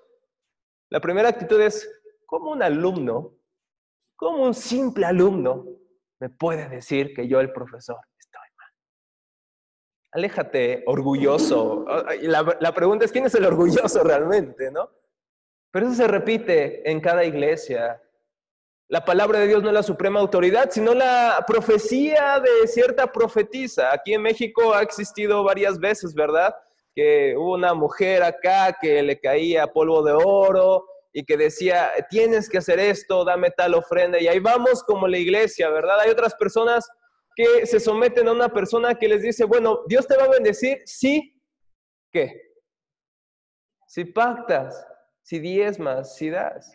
[0.90, 1.88] la primera actitud es,
[2.26, 3.38] como un alumno,
[4.16, 5.68] como un simple alumno,
[6.20, 8.72] me puede decir que yo, el profesor, estoy mal.
[10.14, 11.86] Aléjate, orgulloso.
[12.24, 14.90] La, la pregunta es, ¿quién es el orgulloso realmente, no?
[15.70, 18.02] Pero eso se repite en cada iglesia,
[18.94, 23.92] la palabra de Dios no es la suprema autoridad, sino la profecía de cierta profetisa.
[23.92, 26.54] Aquí en México ha existido varias veces, ¿verdad?
[26.94, 32.48] Que hubo una mujer acá que le caía polvo de oro y que decía, tienes
[32.48, 34.20] que hacer esto, dame tal ofrenda.
[34.20, 36.00] Y ahí vamos como la iglesia, ¿verdad?
[36.02, 36.88] Hay otras personas
[37.36, 40.84] que se someten a una persona que les dice, bueno, Dios te va a bendecir
[40.86, 41.42] si,
[42.12, 42.40] ¿qué?
[43.88, 44.86] Si pactas,
[45.24, 46.72] si diezmas, si das.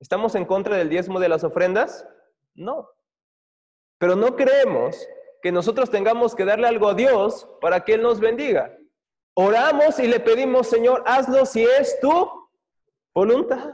[0.00, 2.06] ¿Estamos en contra del diezmo de las ofrendas?
[2.54, 2.88] No.
[3.98, 5.06] Pero no creemos
[5.42, 8.76] que nosotros tengamos que darle algo a Dios para que Él nos bendiga.
[9.34, 12.48] Oramos y le pedimos, Señor, hazlo si es tu
[13.14, 13.72] voluntad.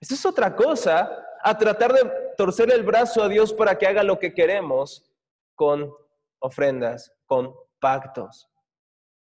[0.00, 1.10] Eso es otra cosa
[1.42, 5.10] a tratar de torcer el brazo a Dios para que haga lo que queremos
[5.54, 5.92] con
[6.40, 8.48] ofrendas, con pactos.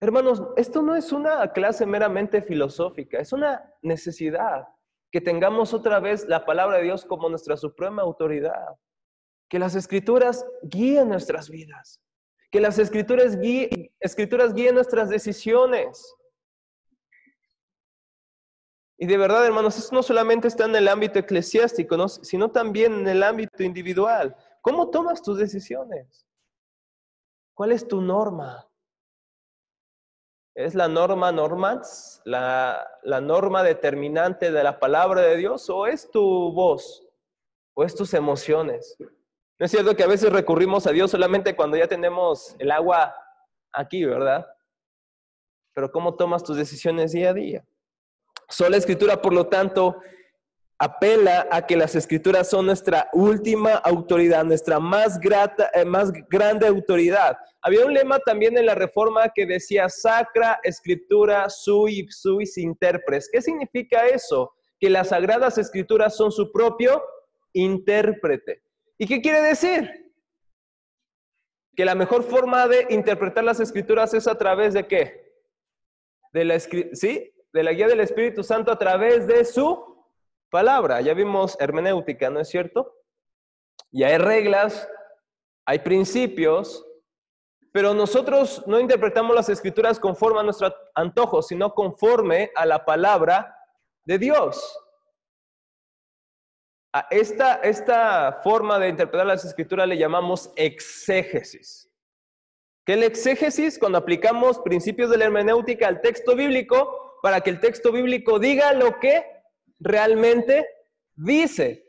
[0.02, 4.68] Hermanos, esto no es una clase meramente filosófica, es una necesidad
[5.12, 8.76] que tengamos otra vez la palabra de Dios como nuestra suprema autoridad,
[9.50, 12.00] que las escrituras guíen nuestras vidas,
[12.52, 16.16] que las escrituras guíen, escrituras guíen nuestras decisiones.
[18.98, 23.08] Y de verdad, hermanos, esto no solamente está en el ámbito eclesiástico, sino también en
[23.08, 24.36] el ámbito individual.
[24.62, 26.28] ¿Cómo tomas tus decisiones?
[27.54, 28.69] ¿Cuál es tu norma?
[30.60, 36.12] ¿Es la norma normans, la, la, norma determinante de la palabra de Dios o es
[36.12, 37.08] tu voz
[37.76, 38.98] o es tus emociones?
[39.00, 43.16] No es cierto que a veces recurrimos a Dios solamente cuando ya tenemos el agua
[43.72, 44.46] aquí, ¿verdad?
[45.74, 47.66] Pero ¿cómo tomas tus decisiones día a día?
[48.50, 50.02] Sola escritura, por lo tanto,
[50.80, 56.66] apela a que las escrituras son nuestra última autoridad, nuestra más, grata, eh, más grande
[56.68, 57.38] autoridad.
[57.62, 63.30] Había un lema también en la reforma que decía sacra escritura sui suis interpres.
[63.30, 64.54] ¿Qué significa eso?
[64.80, 67.04] Que las sagradas escrituras son su propio
[67.52, 68.64] intérprete.
[68.98, 70.14] ¿Y qué quiere decir?
[71.76, 75.34] Que la mejor forma de interpretar las escrituras es a través de qué?
[76.32, 77.34] De la, ¿sí?
[77.52, 79.89] de la guía del Espíritu Santo a través de su
[80.50, 81.02] palabra.
[81.02, 82.96] Ya vimos hermenéutica, ¿no es cierto?
[83.92, 84.88] Y hay reglas,
[85.66, 86.86] hay principios,
[87.72, 93.56] pero nosotros no interpretamos las escrituras conforme a nuestro antojo, sino conforme a la palabra
[94.06, 94.78] de Dios.
[96.94, 101.88] A esta, esta forma de interpretar las escrituras le llamamos exégesis.
[102.84, 103.78] ¿Qué es el exégesis?
[103.78, 108.74] Cuando aplicamos principios de la hermenéutica al texto bíblico para que el texto bíblico diga
[108.74, 109.39] lo que
[109.80, 110.68] realmente
[111.16, 111.86] dice.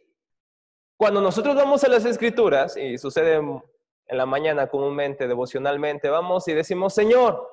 [0.96, 6.52] Cuando nosotros vamos a las escrituras, y sucede en la mañana comúnmente, devocionalmente, vamos y
[6.52, 7.48] decimos, Señor,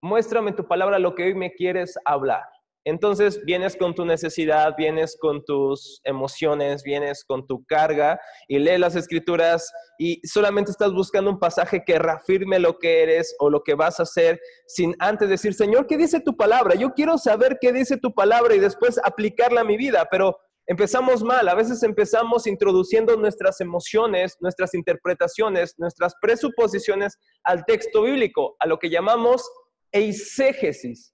[0.00, 2.44] muéstrame tu palabra lo que hoy me quieres hablar.
[2.88, 8.80] Entonces vienes con tu necesidad, vienes con tus emociones, vienes con tu carga y lees
[8.80, 13.62] las escrituras y solamente estás buscando un pasaje que reafirme lo que eres o lo
[13.62, 16.76] que vas a hacer sin antes decir, Señor, ¿qué dice tu palabra?
[16.76, 21.22] Yo quiero saber qué dice tu palabra y después aplicarla a mi vida, pero empezamos
[21.22, 21.46] mal.
[21.48, 28.78] A veces empezamos introduciendo nuestras emociones, nuestras interpretaciones, nuestras presuposiciones al texto bíblico, a lo
[28.78, 29.46] que llamamos
[29.92, 31.12] eisegesis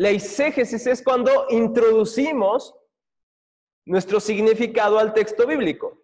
[0.00, 2.74] La exégesis es cuando introducimos
[3.84, 6.02] nuestro significado al texto bíblico.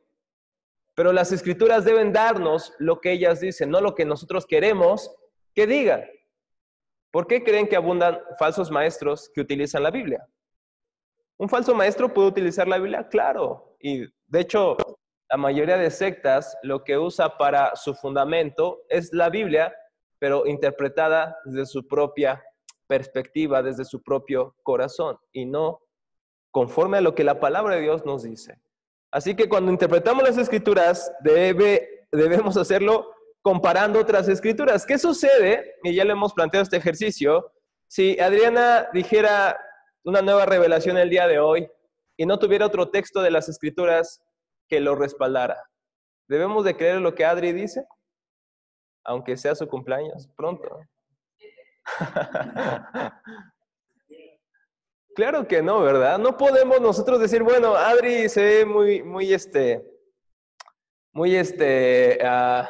[0.95, 5.17] Pero las escrituras deben darnos lo que ellas dicen, no lo que nosotros queremos
[5.55, 6.05] que digan.
[7.11, 10.29] ¿Por qué creen que abundan falsos maestros que utilizan la Biblia?
[11.39, 13.09] ¿Un falso maestro puede utilizar la Biblia?
[13.09, 13.79] Claro.
[13.81, 14.77] Y de hecho,
[15.31, 19.75] la mayoría de sectas lo que usa para su fundamento es la Biblia,
[20.19, 22.45] pero interpretada desde su propia
[22.87, 25.81] perspectiva, desde su propio corazón y no
[26.51, 28.61] conforme a lo que la palabra de Dios nos dice.
[29.11, 34.85] Así que cuando interpretamos las escrituras, debe, debemos hacerlo comparando otras escrituras.
[34.85, 35.75] ¿Qué sucede?
[35.83, 37.53] Y ya le hemos planteado este ejercicio.
[37.89, 39.59] Si Adriana dijera
[40.05, 41.71] una nueva revelación el día de hoy
[42.17, 44.21] y no tuviera otro texto de las escrituras
[44.69, 45.63] que lo respaldara,
[46.29, 47.87] ¿debemos de creer lo que Adri dice?
[49.05, 50.81] Aunque sea su cumpleaños, pronto.
[55.17, 56.19] Claro que no, ¿verdad?
[56.19, 59.83] No podemos nosotros decir, bueno, Adri se ve muy, muy, este,
[61.15, 62.67] muy, este, uh,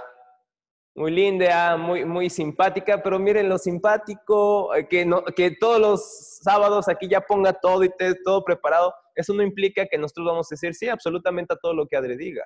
[0.95, 6.39] muy linda, muy, muy simpática, pero miren lo simpático, eh, que, no, que todos los
[6.41, 7.91] sábados aquí ya ponga todo y
[8.25, 8.95] todo preparado.
[9.17, 12.17] Eso no implica que nosotros vamos a decir sí absolutamente a todo lo que Adri
[12.17, 12.45] diga.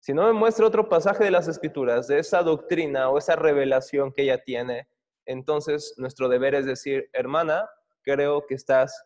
[0.00, 4.12] Si no me muestra otro pasaje de las Escrituras, de esa doctrina o esa revelación
[4.12, 4.88] que ella tiene,
[5.26, 7.68] entonces nuestro deber es decir, hermana,
[8.02, 9.04] creo que estás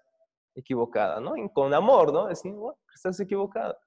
[0.54, 1.36] equivocada, ¿no?
[1.36, 2.26] Y con amor, ¿no?
[2.26, 3.78] Decir, bueno, estás equivocada.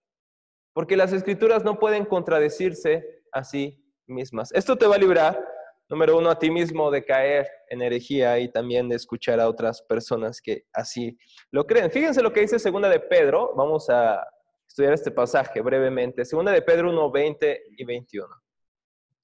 [0.74, 4.52] Porque las escrituras no pueden contradecirse a sí mismas.
[4.54, 5.44] Esto te va a librar,
[5.90, 9.82] número uno, a ti mismo de caer en herejía y también de escuchar a otras
[9.82, 11.18] personas que así
[11.52, 11.92] lo creen.
[11.92, 13.54] Fíjense lo que dice segunda de Pedro.
[13.56, 14.24] Vamos a
[14.68, 16.24] estudiar este pasaje brevemente.
[16.24, 18.28] Segunda de Pedro 1, 20 y 21.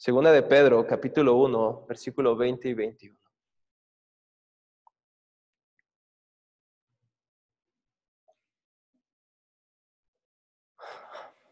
[0.06, 3.20] Segunda de Pedro, capítulo 1, versículo 20 y 21.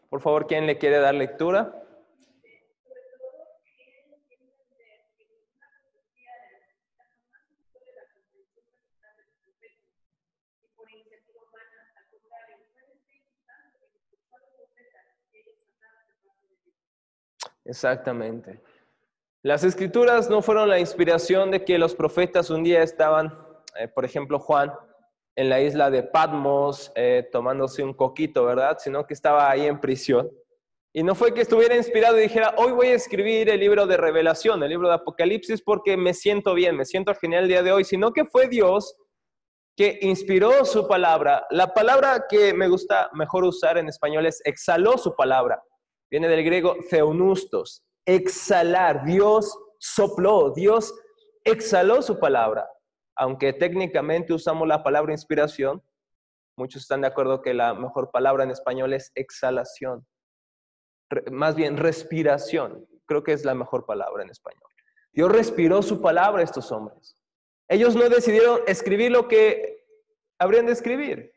[0.08, 1.83] Por favor, ¿quién le quiere dar lectura?
[17.64, 18.60] Exactamente.
[19.42, 23.38] Las escrituras no fueron la inspiración de que los profetas un día estaban,
[23.78, 24.72] eh, por ejemplo, Juan,
[25.36, 28.78] en la isla de Patmos eh, tomándose un coquito, ¿verdad?
[28.78, 30.30] Sino que estaba ahí en prisión.
[30.92, 33.96] Y no fue que estuviera inspirado y dijera, hoy voy a escribir el libro de
[33.96, 37.72] revelación, el libro de Apocalipsis, porque me siento bien, me siento genial el día de
[37.72, 38.96] hoy, sino que fue Dios
[39.76, 41.46] que inspiró su palabra.
[41.50, 45.60] La palabra que me gusta mejor usar en español es exhaló su palabra.
[46.10, 49.04] Viene del griego theonustos, exhalar.
[49.04, 50.94] Dios sopló, Dios
[51.44, 52.68] exhaló su palabra
[53.16, 55.82] aunque técnicamente usamos la palabra inspiración,
[56.56, 60.06] muchos están de acuerdo que la mejor palabra en español es exhalación.
[61.30, 62.88] más bien, respiración.
[63.06, 64.62] Creo que es la mejor palabra en español.
[65.12, 67.16] Dios respiró su palabra a estos hombres.
[67.68, 69.84] Ellos no decidieron escribir lo que
[70.38, 71.32] habrían de escribir.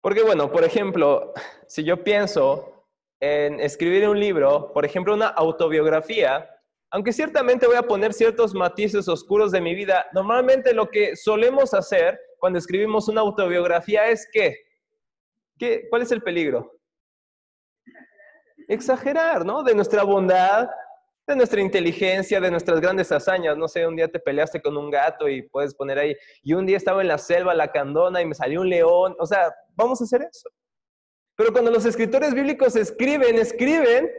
[0.00, 1.32] Porque, bueno, por ejemplo,
[1.68, 2.79] si yo pienso
[3.20, 6.48] en escribir un libro, por ejemplo, una autobiografía,
[6.90, 11.74] aunque ciertamente voy a poner ciertos matices oscuros de mi vida, normalmente lo que solemos
[11.74, 14.56] hacer cuando escribimos una autobiografía es que,
[15.58, 16.72] ¿qué, ¿cuál es el peligro?
[18.66, 19.62] Exagerar, ¿no?
[19.62, 20.68] De nuestra bondad,
[21.26, 23.56] de nuestra inteligencia, de nuestras grandes hazañas.
[23.56, 26.66] No sé, un día te peleaste con un gato y puedes poner ahí, y un
[26.66, 29.14] día estaba en la selva, la candona, y me salió un león.
[29.18, 30.48] O sea, vamos a hacer eso.
[31.40, 34.10] Pero cuando los escritores bíblicos escriben, escriben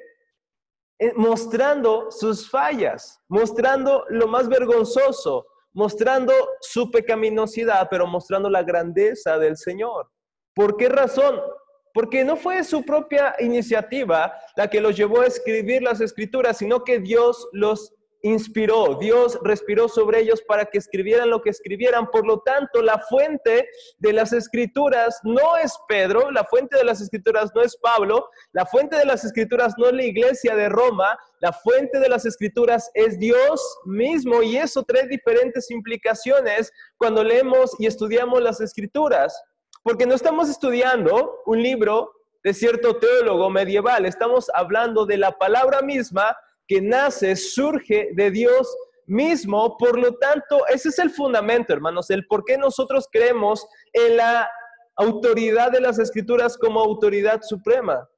[0.97, 9.37] eh, mostrando sus fallas, mostrando lo más vergonzoso, mostrando su pecaminosidad, pero mostrando la grandeza
[9.37, 10.09] del Señor.
[10.55, 11.39] ¿Por qué razón?
[11.93, 16.83] Porque no fue su propia iniciativa la que los llevó a escribir las escrituras, sino
[16.83, 22.07] que Dios los inspiró, Dios respiró sobre ellos para que escribieran lo que escribieran.
[22.11, 23.67] Por lo tanto, la fuente
[23.97, 28.65] de las escrituras no es Pedro, la fuente de las escrituras no es Pablo, la
[28.65, 32.91] fuente de las escrituras no es la iglesia de Roma, la fuente de las escrituras
[32.93, 39.41] es Dios mismo y eso trae diferentes implicaciones cuando leemos y estudiamos las escrituras.
[39.83, 42.11] Porque no estamos estudiando un libro
[42.43, 46.35] de cierto teólogo medieval, estamos hablando de la palabra misma
[46.71, 48.73] que nace, surge de Dios
[49.05, 49.77] mismo.
[49.77, 54.49] Por lo tanto, ese es el fundamento, hermanos, el por qué nosotros creemos en la
[54.95, 58.09] autoridad de las escrituras como autoridad suprema.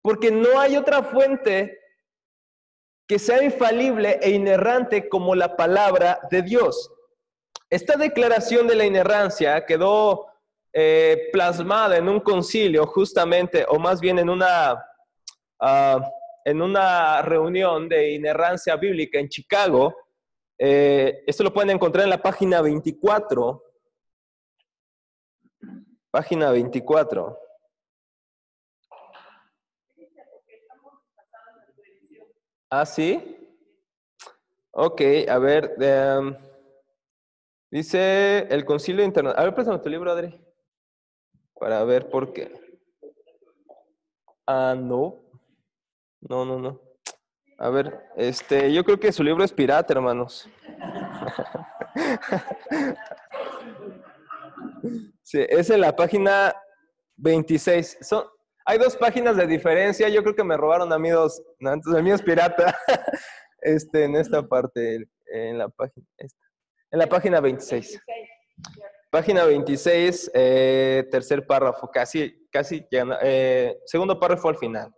[0.00, 1.78] Porque no hay otra fuente
[3.06, 6.90] que sea infalible e inerrante como la palabra de Dios.
[7.68, 10.28] Esta declaración de la inerrancia quedó
[10.72, 14.82] eh, plasmada en un concilio justamente, o más bien en una,
[15.60, 16.10] ah,
[16.44, 19.96] en una reunión de inerrancia bíblica en Chicago.
[20.58, 23.62] Eh, esto lo pueden encontrar en la página 24.
[26.10, 27.38] Página 24.
[32.70, 33.22] ¿Ah, sí?
[34.72, 35.74] Ok, a ver.
[35.80, 36.36] Em,
[37.70, 39.40] dice el Concilio Internacional.
[39.40, 40.38] A ver, préstame tu libro, Adri.
[41.54, 42.52] Para ver por qué.
[44.46, 45.23] Ah, no.
[46.28, 46.80] No, no, no.
[47.58, 50.48] A ver, este, yo creo que su libro es pirata, hermanos.
[55.22, 56.54] Sí, es en la página
[57.16, 57.98] 26.
[58.02, 58.24] Son,
[58.66, 60.08] hay dos páginas de diferencia.
[60.08, 61.42] Yo creo que me robaron a mí dos.
[61.58, 62.76] No, entonces el mío es pirata.
[63.66, 66.06] Este, en esta parte, en la página,
[66.90, 67.98] en la página 26.
[69.10, 72.86] Página 26, eh, tercer párrafo, casi, casi,
[73.22, 74.92] eh, segundo párrafo al final.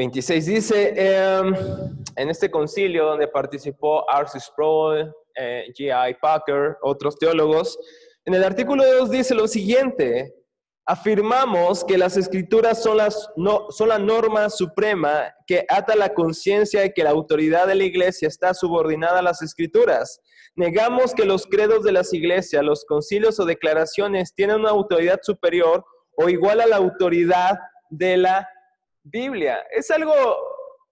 [0.00, 1.54] 26 dice, em,
[2.16, 6.14] en este concilio donde participó Arthur Sproul, eh, G.I.
[6.22, 7.78] Packer, otros teólogos,
[8.24, 10.34] en el artículo 2 dice lo siguiente,
[10.86, 16.80] afirmamos que las escrituras son, las, no, son la norma suprema que ata la conciencia
[16.80, 20.18] de que la autoridad de la iglesia está subordinada a las escrituras.
[20.56, 25.84] Negamos que los credos de las iglesias, los concilios o declaraciones tienen una autoridad superior
[26.16, 27.58] o igual a la autoridad
[27.90, 28.48] de la
[29.02, 29.64] Biblia.
[29.70, 30.14] Es algo,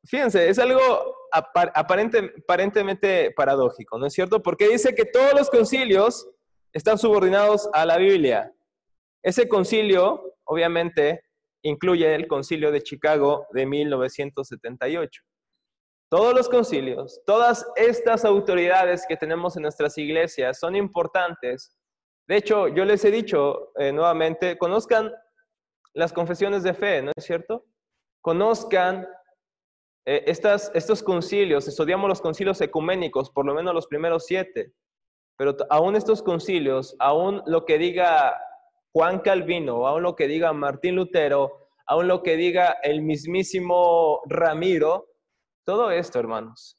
[0.04, 4.42] fíjense, es algo aparentemente paradójico, ¿no es cierto?
[4.42, 6.28] Porque dice que todos los concilios
[6.72, 8.52] están subordinados a la Biblia.
[9.22, 11.22] Ese concilio, obviamente,
[11.62, 15.22] incluye el concilio de Chicago de 1978.
[16.10, 21.76] Todos los concilios, todas estas autoridades que tenemos en nuestras iglesias son importantes.
[22.26, 25.12] De hecho, yo les he dicho eh, nuevamente, conozcan
[25.92, 27.66] las confesiones de fe, ¿no es cierto?
[28.20, 29.06] Conozcan
[30.06, 34.72] eh, estas, estos concilios, estudiamos los concilios ecuménicos, por lo menos los primeros siete,
[35.36, 38.40] pero aún estos concilios, aún lo que diga
[38.92, 45.06] Juan Calvino, aún lo que diga Martín Lutero, aún lo que diga el mismísimo Ramiro,
[45.64, 46.78] todo esto, hermanos,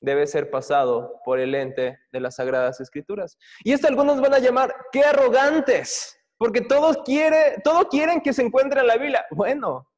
[0.00, 3.36] debe ser pasado por el ente de las Sagradas Escrituras.
[3.62, 8.42] Y esto algunos van a llamar, qué arrogantes, porque todos, quiere, todos quieren que se
[8.42, 9.26] encuentre en la Biblia.
[9.30, 9.89] Bueno,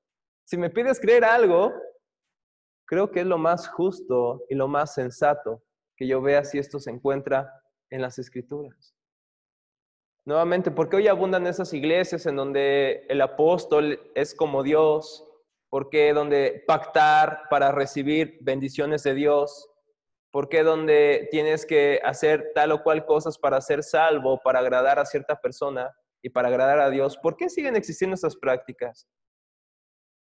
[0.52, 1.72] si me pides creer algo,
[2.86, 5.62] creo que es lo más justo y lo más sensato
[5.96, 7.50] que yo vea si esto se encuentra
[7.88, 8.94] en las Escrituras.
[10.26, 15.26] Nuevamente, porque hoy abundan esas iglesias en donde el apóstol es como Dios?
[15.70, 19.70] porque donde pactar para recibir bendiciones de Dios?
[20.30, 25.06] porque donde tienes que hacer tal o cual cosas para ser salvo, para agradar a
[25.06, 27.16] cierta persona y para agradar a Dios?
[27.16, 29.08] ¿Por qué siguen existiendo esas prácticas?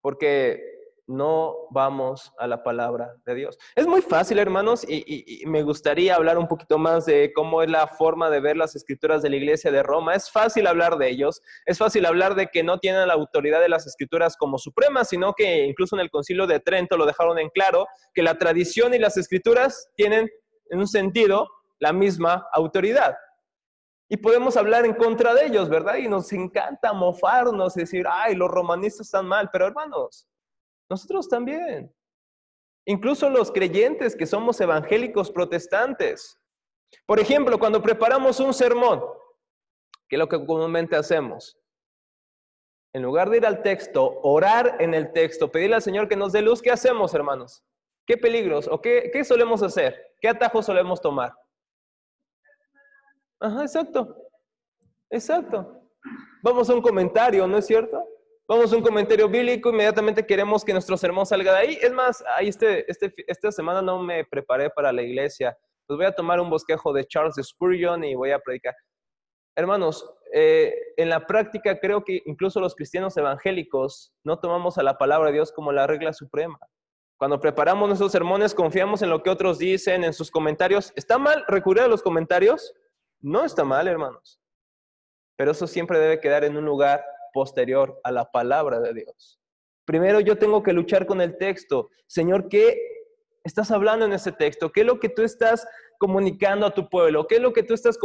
[0.01, 0.76] Porque
[1.07, 3.59] no vamos a la palabra de Dios.
[3.76, 7.86] Es muy fácil, hermanos, y, me gustaría hablar un poquito más de cómo es la
[7.86, 10.14] forma de ver las escrituras de la iglesia de Roma.
[10.14, 13.68] Es fácil hablar de ellos, es fácil hablar de que no tienen la autoridad de
[13.68, 17.51] las escrituras como supremas, sino que incluso en el concilio de Trento lo dejaron en
[17.51, 20.28] claro, que la tradición y las escrituras tienen
[20.70, 23.14] en un sentido la misma autoridad.
[24.09, 25.96] Y podemos hablar en contra de ellos, ¿verdad?
[25.96, 30.28] Y nos encanta mofarnos y decir, ay, los romanistas están mal, pero hermanos,
[30.88, 31.92] nosotros también.
[32.86, 36.40] Incluso los creyentes que somos evangélicos protestantes.
[37.04, 39.02] Por ejemplo, cuando preparamos un sermón,
[40.09, 41.59] que es lo que comúnmente hacemos,
[42.94, 46.32] en lugar de ir al texto, orar en el texto, pedirle al Señor que nos
[46.32, 47.64] dé luz, ¿qué hacemos, hermanos?
[48.07, 50.14] ¿Qué peligros o qué, qué solemos hacer?
[50.20, 51.34] ¿Qué atajos solemos tomar?
[53.41, 54.16] Ajá, exacto.
[55.11, 55.82] Exacto.
[56.43, 58.03] Vamos a un comentario, ¿no es cierto?
[58.49, 61.78] Vamos a un comentario bíblico, inmediatamente queremos que nuestro sermón salga de ahí.
[61.82, 65.57] Es más, ahí este, este, esta semana no me preparé para la iglesia.
[65.87, 68.74] Pues voy a tomar un bosquejo de Charles Spurgeon y voy a predicar.
[69.57, 74.99] Hermanos, eh, en la práctica creo que incluso los cristianos evangélicos no tomamos a la
[74.99, 76.59] palabra de Dios como la regla suprema.
[77.18, 80.93] Cuando preparamos nuestros sermones, confiamos en lo que otros dicen, en sus comentarios.
[80.95, 82.74] ¿Está mal recurrir a los comentarios?
[83.20, 84.40] No está mal, hermanos.
[85.36, 89.38] Pero eso siempre debe quedar en un lugar posterior a la palabra de Dios.
[89.84, 91.90] Primero yo tengo que luchar con el texto.
[92.06, 92.76] Señor, ¿qué
[93.44, 94.72] estás hablando en ese texto?
[94.72, 95.66] ¿Qué es lo que tú estás
[95.98, 97.26] comunicando a tu pueblo?
[97.26, 97.98] ¿Qué es lo que tú estás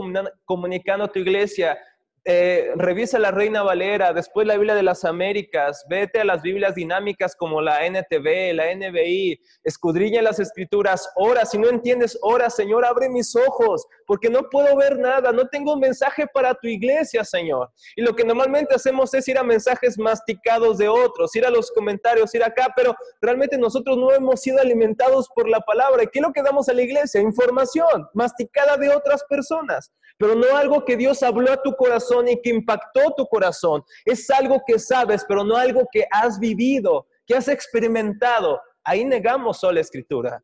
[0.45, 1.77] comunicando a tu iglesia?
[2.23, 6.75] Eh, revisa la Reina Valera, después la Biblia de las Américas, vete a las Biblias
[6.75, 12.85] dinámicas como la NTV, la NBI, escudriña las escrituras, ora, si no entiendes, ora, Señor,
[12.85, 17.23] abre mis ojos, porque no puedo ver nada, no tengo un mensaje para tu iglesia,
[17.23, 17.71] Señor.
[17.95, 21.71] Y lo que normalmente hacemos es ir a mensajes masticados de otros, ir a los
[21.71, 26.03] comentarios, ir acá, pero realmente nosotros no hemos sido alimentados por la palabra.
[26.03, 27.19] ¿Y qué es lo que damos a la iglesia?
[27.19, 29.91] Información masticada de otras personas
[30.21, 33.83] pero no algo que Dios habló a tu corazón y que impactó tu corazón.
[34.05, 38.59] Es algo que sabes, pero no algo que has vivido, que has experimentado.
[38.83, 40.43] Ahí negamos sola escritura.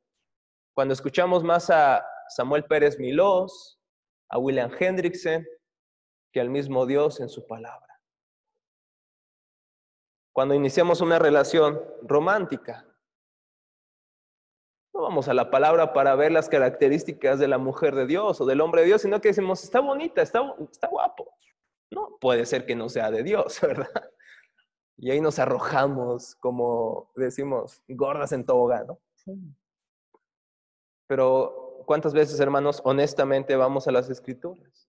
[0.73, 3.79] Cuando escuchamos más a Samuel Pérez Milós,
[4.29, 5.45] a William Hendrickson,
[6.31, 7.87] que al mismo Dios en su palabra.
[10.33, 12.85] Cuando iniciamos una relación romántica,
[14.93, 18.45] no vamos a la palabra para ver las características de la mujer de Dios o
[18.45, 20.41] del hombre de Dios, sino que decimos, está bonita, está,
[20.71, 21.33] está guapo.
[21.91, 24.11] No, puede ser que no sea de Dios, ¿verdad?
[24.97, 28.99] Y ahí nos arrojamos, como decimos, gordas en tobogán, ¿no?
[31.07, 34.89] Pero, ¿cuántas veces, hermanos, honestamente vamos a las escrituras?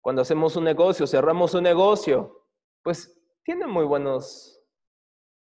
[0.00, 2.46] Cuando hacemos un negocio, cerramos un negocio,
[2.82, 4.60] pues tiene muy buenos,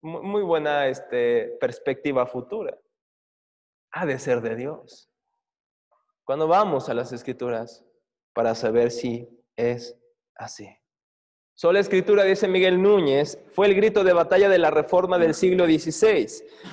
[0.03, 2.79] muy, buena este, perspectiva futura
[3.93, 5.11] ha de ser de Dios.
[6.25, 7.85] Cuando vamos a las escrituras
[8.33, 10.00] para saber si es
[10.41, 10.69] así.
[11.61, 15.67] Sola escritura, dice Miguel Núñez, fue el grito de batalla de la reforma del siglo
[15.67, 16.27] XVI.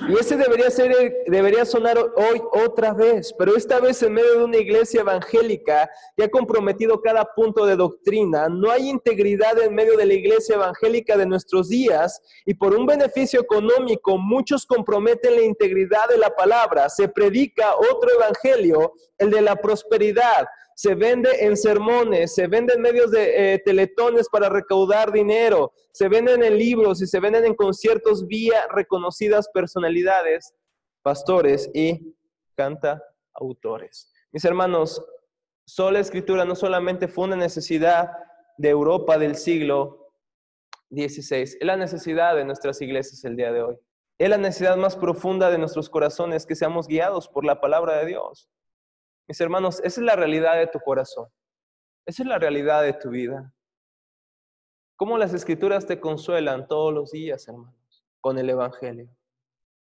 [0.08, 4.46] Y ese debería, ser, debería sonar hoy otra vez, pero esta vez en medio de
[4.46, 8.48] una iglesia evangélica que ha comprometido cada punto de doctrina.
[8.48, 12.86] No hay integridad en medio de la iglesia evangélica de nuestros días y por un
[12.86, 16.88] beneficio económico muchos comprometen la integridad de la palabra.
[16.88, 20.48] Se predica otro evangelio, el de la prosperidad
[20.78, 26.08] se vende en sermones, se vende en medios de eh, teletones para recaudar dinero, se
[26.08, 30.54] venden en libros y se venden en conciertos vía reconocidas personalidades,
[31.02, 32.16] pastores y
[32.56, 33.04] canta
[33.34, 34.14] autores.
[34.32, 35.04] Mis hermanos,
[35.66, 38.12] sola escritura no solamente fue una necesidad
[38.60, 40.12] de Europa del siglo
[40.92, 43.78] XVI, es la necesidad de nuestras iglesias el día de hoy.
[44.20, 48.06] Es la necesidad más profunda de nuestros corazones que seamos guiados por la palabra de
[48.06, 48.48] Dios.
[49.28, 51.28] Mis hermanos, esa es la realidad de tu corazón.
[52.06, 53.54] Esa es la realidad de tu vida.
[54.96, 59.10] ¿Cómo las escrituras te consuelan todos los días, hermanos, con el Evangelio?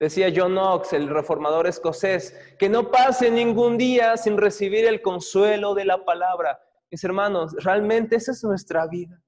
[0.00, 5.74] Decía John Knox, el reformador escocés, que no pase ningún día sin recibir el consuelo
[5.74, 6.60] de la palabra.
[6.90, 9.20] Mis hermanos, realmente esa es nuestra vida.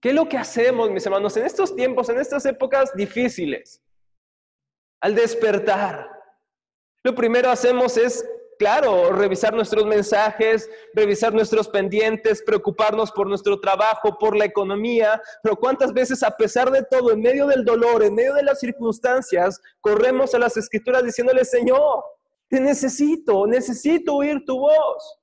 [0.00, 3.82] ¿Qué es lo que hacemos, mis hermanos, en estos tiempos, en estas épocas difíciles?
[5.00, 6.10] Al despertar,
[7.02, 8.28] lo primero hacemos es
[8.58, 15.56] claro, revisar nuestros mensajes, revisar nuestros pendientes, preocuparnos por nuestro trabajo, por la economía, pero
[15.56, 19.60] cuántas veces a pesar de todo, en medio del dolor, en medio de las circunstancias,
[19.80, 22.04] corremos a las escrituras diciéndole, Señor,
[22.48, 25.18] te necesito, necesito oír tu voz.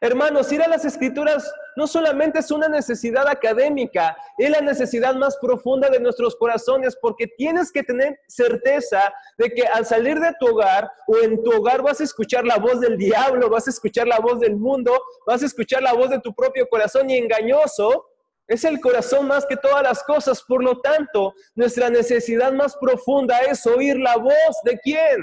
[0.00, 5.36] Hermanos, ir a las escrituras no solamente es una necesidad académica, es la necesidad más
[5.38, 10.48] profunda de nuestros corazones, porque tienes que tener certeza de que al salir de tu
[10.48, 14.06] hogar o en tu hogar vas a escuchar la voz del diablo, vas a escuchar
[14.06, 14.92] la voz del mundo,
[15.26, 18.06] vas a escuchar la voz de tu propio corazón y engañoso.
[18.46, 23.38] Es el corazón más que todas las cosas, por lo tanto, nuestra necesidad más profunda
[23.40, 25.22] es oír la voz de quién?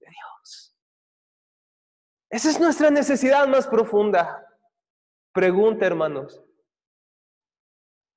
[0.00, 0.74] De Dios.
[2.30, 4.47] Esa es nuestra necesidad más profunda.
[5.32, 6.42] Pregunta, hermanos,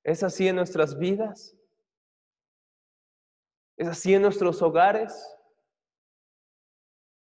[0.04, 1.56] ¿es así en nuestras vidas?
[3.76, 5.36] ¿Es así en nuestros hogares?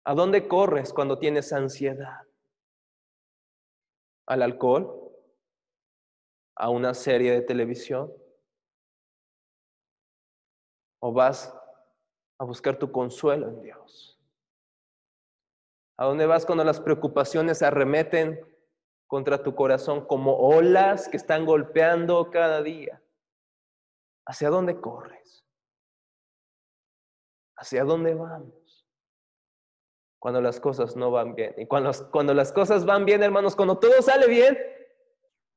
[0.04, 2.26] ¿A dónde corres cuando tienes ansiedad?
[4.26, 5.10] ¿Al alcohol?
[6.56, 8.12] ¿A una serie de televisión?
[11.00, 11.54] ¿O vas
[12.38, 14.20] a buscar tu consuelo en Dios?
[15.96, 18.51] ¿A dónde vas cuando las preocupaciones arremeten
[19.12, 23.02] contra tu corazón como olas que están golpeando cada día.
[24.26, 25.44] ¿Hacia dónde corres?
[27.58, 28.88] ¿Hacia dónde vamos?
[30.18, 31.54] Cuando las cosas no van bien.
[31.58, 34.58] Y cuando, cuando las cosas van bien, hermanos, cuando todo sale bien,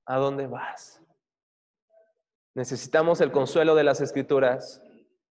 [0.05, 1.01] ¿a dónde vas?
[2.55, 4.83] Necesitamos el consuelo de las escrituras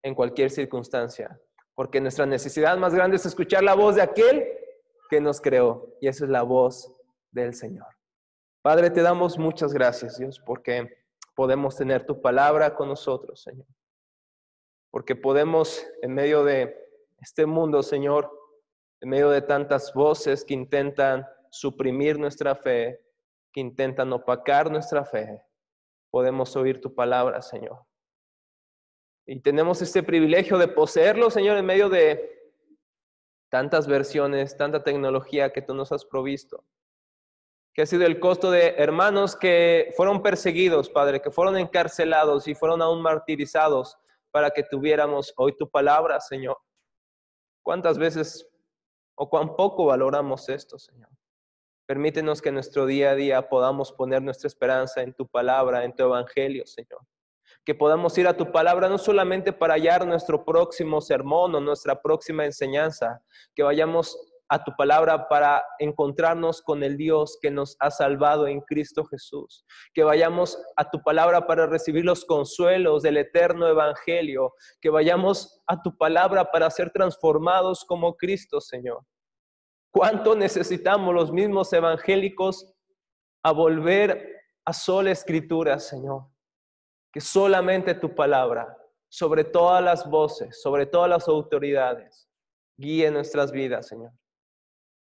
[0.03, 1.39] en cualquier circunstancia,
[1.75, 4.49] porque nuestra necesidad más grande es escuchar la voz de aquel
[5.11, 6.91] que nos creó, y esa es la voz
[7.31, 7.95] del Señor.
[8.65, 11.05] Padre, te damos muchas gracias, Dios, porque
[11.37, 13.67] podemos tener tu palabra con nosotros, Señor.
[14.91, 16.75] Porque podemos, en medio de
[17.21, 18.31] este mundo, Señor,
[19.03, 23.05] en medio de tantas voces que intentan suprimir nuestra fe,
[23.53, 25.43] que intentan opacar nuestra fe,
[26.11, 27.85] podemos oír tu palabra, Señor.
[29.27, 32.55] Y tenemos este privilegio de poseerlo, Señor, en medio de
[33.51, 36.65] tantas versiones, tanta tecnología que tú nos has provisto.
[37.75, 42.55] Que ha sido el costo de hermanos que fueron perseguidos, Padre, que fueron encarcelados y
[42.55, 43.99] fueron aún martirizados
[44.31, 46.57] para que tuviéramos hoy tu palabra, Señor.
[47.63, 48.49] ¿Cuántas veces
[49.17, 51.09] o cuán poco valoramos esto, Señor?
[51.87, 55.95] Permítenos que en nuestro día a día podamos poner nuestra esperanza en tu palabra, en
[55.95, 57.01] tu evangelio, Señor.
[57.65, 62.01] Que podamos ir a tu palabra no solamente para hallar nuestro próximo sermón o nuestra
[62.01, 63.23] próxima enseñanza,
[63.55, 64.17] que vayamos
[64.49, 69.65] a tu palabra para encontrarnos con el Dios que nos ha salvado en Cristo Jesús.
[69.95, 74.53] Que vayamos a tu palabra para recibir los consuelos del eterno Evangelio.
[74.81, 79.03] Que vayamos a tu palabra para ser transformados como Cristo, Señor.
[79.91, 82.75] ¿Cuánto necesitamos los mismos evangélicos
[83.45, 86.27] a volver a sola escritura, Señor?
[87.13, 88.77] Que solamente tu palabra,
[89.09, 92.29] sobre todas las voces, sobre todas las autoridades,
[92.77, 94.11] guíe nuestras vidas, Señor.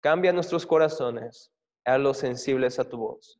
[0.01, 1.51] Cambia nuestros corazones,
[1.97, 3.39] los sensibles a tu voz.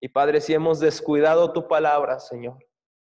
[0.00, 2.58] Y Padre, si hemos descuidado tu palabra, Señor,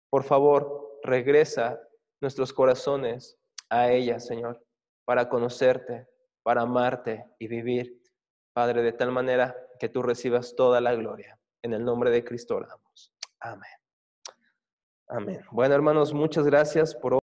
[0.09, 1.79] por favor, regresa
[2.21, 3.37] nuestros corazones
[3.69, 4.63] a ella, Señor,
[5.05, 6.07] para conocerte,
[6.43, 8.01] para amarte y vivir,
[8.53, 11.39] Padre, de tal manera que tú recibas toda la gloria.
[11.61, 13.13] En el nombre de Cristo oramos.
[13.39, 13.69] Amén.
[15.07, 15.41] Amén.
[15.51, 17.18] Bueno, hermanos, muchas gracias por hoy.